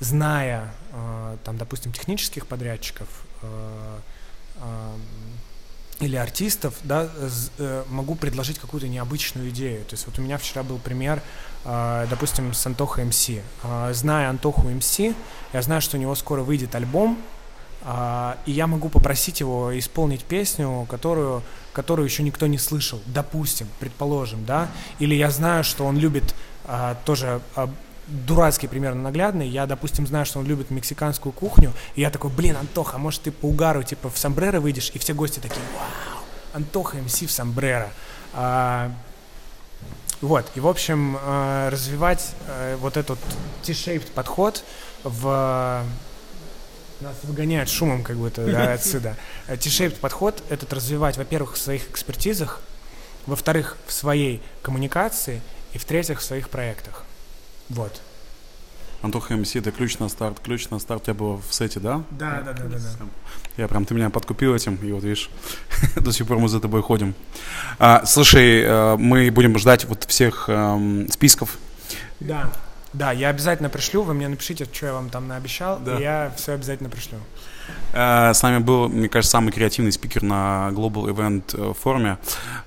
зная, 0.00 0.72
э, 0.92 1.36
там, 1.44 1.56
допустим, 1.56 1.92
технических 1.92 2.46
подрядчиков, 2.46 3.08
или 6.00 6.16
артистов, 6.16 6.74
да, 6.84 7.08
э, 7.58 7.84
могу 7.88 8.16
предложить 8.16 8.58
какую-то 8.58 8.88
необычную 8.88 9.50
идею. 9.50 9.84
То 9.84 9.94
есть 9.94 10.06
вот 10.06 10.18
у 10.18 10.22
меня 10.22 10.36
вчера 10.36 10.62
был 10.62 10.78
пример, 10.78 11.22
допустим, 12.08 12.54
с 12.54 12.64
Антоха 12.66 13.02
МС. 13.02 13.30
Зная 13.90 14.30
Антоху 14.30 14.68
МС, 14.68 14.98
я 15.52 15.62
знаю, 15.62 15.80
что 15.80 15.96
у 15.96 16.00
него 16.00 16.14
скоро 16.14 16.42
выйдет 16.42 16.74
альбом, 16.74 17.18
и 18.46 18.52
я 18.52 18.66
могу 18.66 18.88
попросить 18.88 19.40
его 19.40 19.76
исполнить 19.78 20.24
песню, 20.24 20.86
которую, 20.88 21.42
которую 21.72 22.06
еще 22.06 22.22
никто 22.22 22.46
не 22.46 22.58
слышал, 22.58 23.00
допустим, 23.06 23.68
предположим, 23.80 24.44
да, 24.44 24.68
или 24.98 25.14
я 25.14 25.30
знаю, 25.30 25.64
что 25.64 25.84
он 25.84 25.98
любит 25.98 26.34
тоже 27.04 27.40
дурацкий 28.06 28.68
примерно 28.68 29.02
наглядный. 29.02 29.48
Я, 29.48 29.66
допустим, 29.66 30.06
знаю, 30.06 30.26
что 30.26 30.38
он 30.38 30.46
любит 30.46 30.70
мексиканскую 30.70 31.32
кухню, 31.32 31.72
и 31.96 32.00
я 32.00 32.10
такой, 32.10 32.30
блин, 32.30 32.56
Антоха, 32.56 32.96
а 32.96 32.98
может 32.98 33.22
ты 33.22 33.32
по 33.32 33.46
угару, 33.46 33.82
типа, 33.82 34.10
в 34.10 34.16
сомбреро 34.16 34.60
выйдешь? 34.60 34.92
И 34.94 34.98
все 34.98 35.12
гости 35.12 35.40
такие, 35.40 35.62
вау, 35.74 36.22
Антоха 36.54 36.98
МС 36.98 37.22
в 37.22 37.30
сомбреро. 37.30 37.90
А, 38.32 38.92
вот, 40.26 40.50
и, 40.54 40.60
в 40.60 40.66
общем, 40.66 41.18
а, 41.20 41.70
развивать 41.70 42.34
а, 42.48 42.76
вот 42.76 42.96
этот 42.96 43.18
T-shaped 43.64 44.12
подход 44.12 44.62
в... 45.04 45.84
Нас 47.00 47.14
выгоняют 47.24 47.68
шумом 47.68 48.02
как 48.02 48.16
будто 48.16 48.46
да, 48.46 48.72
отсюда. 48.74 49.16
T-shaped 49.48 50.00
подход 50.00 50.42
этот 50.48 50.72
развивать, 50.72 51.18
во-первых, 51.18 51.54
в 51.54 51.58
своих 51.58 51.90
экспертизах, 51.90 52.62
во-вторых, 53.26 53.76
в 53.86 53.92
своей 53.92 54.42
коммуникации, 54.62 55.42
и 55.76 55.78
в-третьих, 55.78 56.20
в 56.20 56.22
своих 56.22 56.48
проектах. 56.48 57.04
Вот. 57.68 58.00
Антоха 59.02 59.36
МС, 59.36 59.54
это 59.54 59.70
ключ 59.70 59.98
на 59.98 60.08
старт. 60.08 60.40
Ключ 60.40 60.68
на 60.70 60.78
старт 60.78 61.02
у 61.02 61.04
тебя 61.04 61.14
было 61.14 61.40
в 61.48 61.54
сете, 61.54 61.80
да? 61.80 62.02
Да, 62.10 62.42
да, 62.44 62.52
да, 62.52 62.64
да, 62.64 62.76
да. 62.78 63.04
Я 63.56 63.68
прям, 63.68 63.84
ты 63.84 63.94
меня 63.94 64.10
подкупил 64.10 64.54
этим, 64.54 64.76
и 64.76 64.92
вот 64.92 65.04
видишь, 65.04 65.30
до 65.96 66.12
сих 66.12 66.26
пор 66.26 66.38
мы 66.38 66.48
за 66.48 66.60
тобой 66.60 66.82
ходим. 66.82 67.14
А, 67.78 68.04
слушай, 68.04 68.62
э, 68.62 68.96
мы 68.96 69.30
будем 69.30 69.56
ждать 69.58 69.84
вот 69.84 70.04
всех 70.04 70.48
эм, 70.48 71.08
списков. 71.10 71.58
Да, 72.20 72.50
да, 72.92 73.12
я 73.12 73.28
обязательно 73.28 73.68
пришлю, 73.68 74.02
вы 74.02 74.14
мне 74.14 74.28
напишите, 74.28 74.64
что 74.64 74.86
я 74.86 74.92
вам 74.94 75.10
там 75.10 75.28
наобещал, 75.28 75.78
да. 75.78 75.98
и 75.98 76.02
я 76.02 76.32
все 76.36 76.52
обязательно 76.52 76.88
пришлю. 76.88 77.18
Э, 77.92 78.32
с 78.32 78.42
нами 78.42 78.58
был, 78.58 78.88
мне 78.88 79.08
кажется, 79.08 79.32
самый 79.32 79.52
креативный 79.52 79.92
спикер 79.92 80.22
на 80.22 80.70
Global 80.72 81.06
Event 81.14 81.54
э, 81.54 81.74
форуме. 81.74 82.18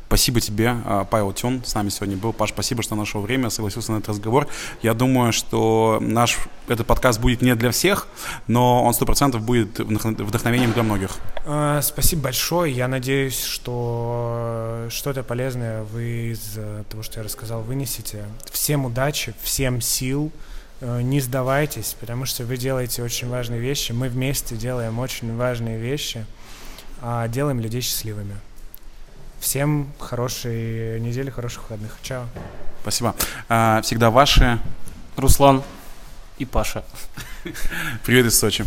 Спасибо 0.10 0.41
тебе, 0.41 0.76
э, 0.86 1.05
Павел 1.07 1.34
Тюн, 1.34 1.62
с 1.64 1.76
нами 1.76 1.89
сегодня 1.89 2.18
был. 2.18 2.34
Паш, 2.34 2.49
спасибо, 2.49 2.82
что 2.82 2.95
нашел 2.95 3.22
время, 3.22 3.51
согласился 3.51 3.91
на 3.91 3.97
этот 3.97 4.10
разговор. 4.10 4.47
Я 4.82 4.95
думаю, 4.95 5.32
что 5.32 5.99
наш 6.01 6.39
этот 6.68 6.88
подкаст 6.88 7.22
будет 7.22 7.43
не 7.43 7.53
для 7.53 7.70
всех, 7.70 8.07
но 8.47 8.84
он 8.84 8.95
сто 8.95 9.05
процентов 9.05 9.43
будет 9.43 9.78
вдохновением 9.78 10.74
для 10.74 10.82
многих. 10.82 11.12
Спасибо 11.84 12.24
большое. 12.24 12.74
Я 12.74 12.88
надеюсь, 12.88 13.39
что 13.39 14.88
что-то 14.89 15.22
полезное 15.22 15.84
вы 15.84 16.32
из 16.32 16.57
того, 16.89 17.03
что 17.03 17.20
я 17.20 17.24
рассказал, 17.24 17.62
вынесете. 17.62 18.26
Всем 18.51 18.86
удачи, 18.86 19.36
всем 19.43 19.80
сил. 19.80 20.32
Э, 20.82 21.01
не 21.03 21.20
сдавайтесь, 21.22 21.95
потому 21.99 22.26
что 22.26 22.45
вы 22.45 22.57
делаете 22.57 23.03
очень 23.03 23.30
важные 23.30 23.60
вещи. 23.60 23.91
Мы 23.91 24.10
вместе 24.10 24.55
делаем 24.55 24.97
очень 24.97 25.36
важные 25.36 25.78
вещи, 25.78 26.26
а 26.99 27.28
делаем 27.28 27.60
людей 27.60 27.82
счастливыми. 27.82 28.36
Всем 29.40 29.88
хорошей 30.00 31.00
недели, 31.00 31.30
хороших 31.30 31.64
выходных. 31.64 31.98
Чао. 32.02 32.26
Спасибо. 32.82 33.16
А, 33.48 33.82
всегда 33.82 34.10
ваши 34.10 34.60
Руслан 35.16 35.64
и 36.38 36.46
Паша. 36.46 36.84
Привет 38.06 38.26
из 38.26 38.38
Сочи. 38.38 38.66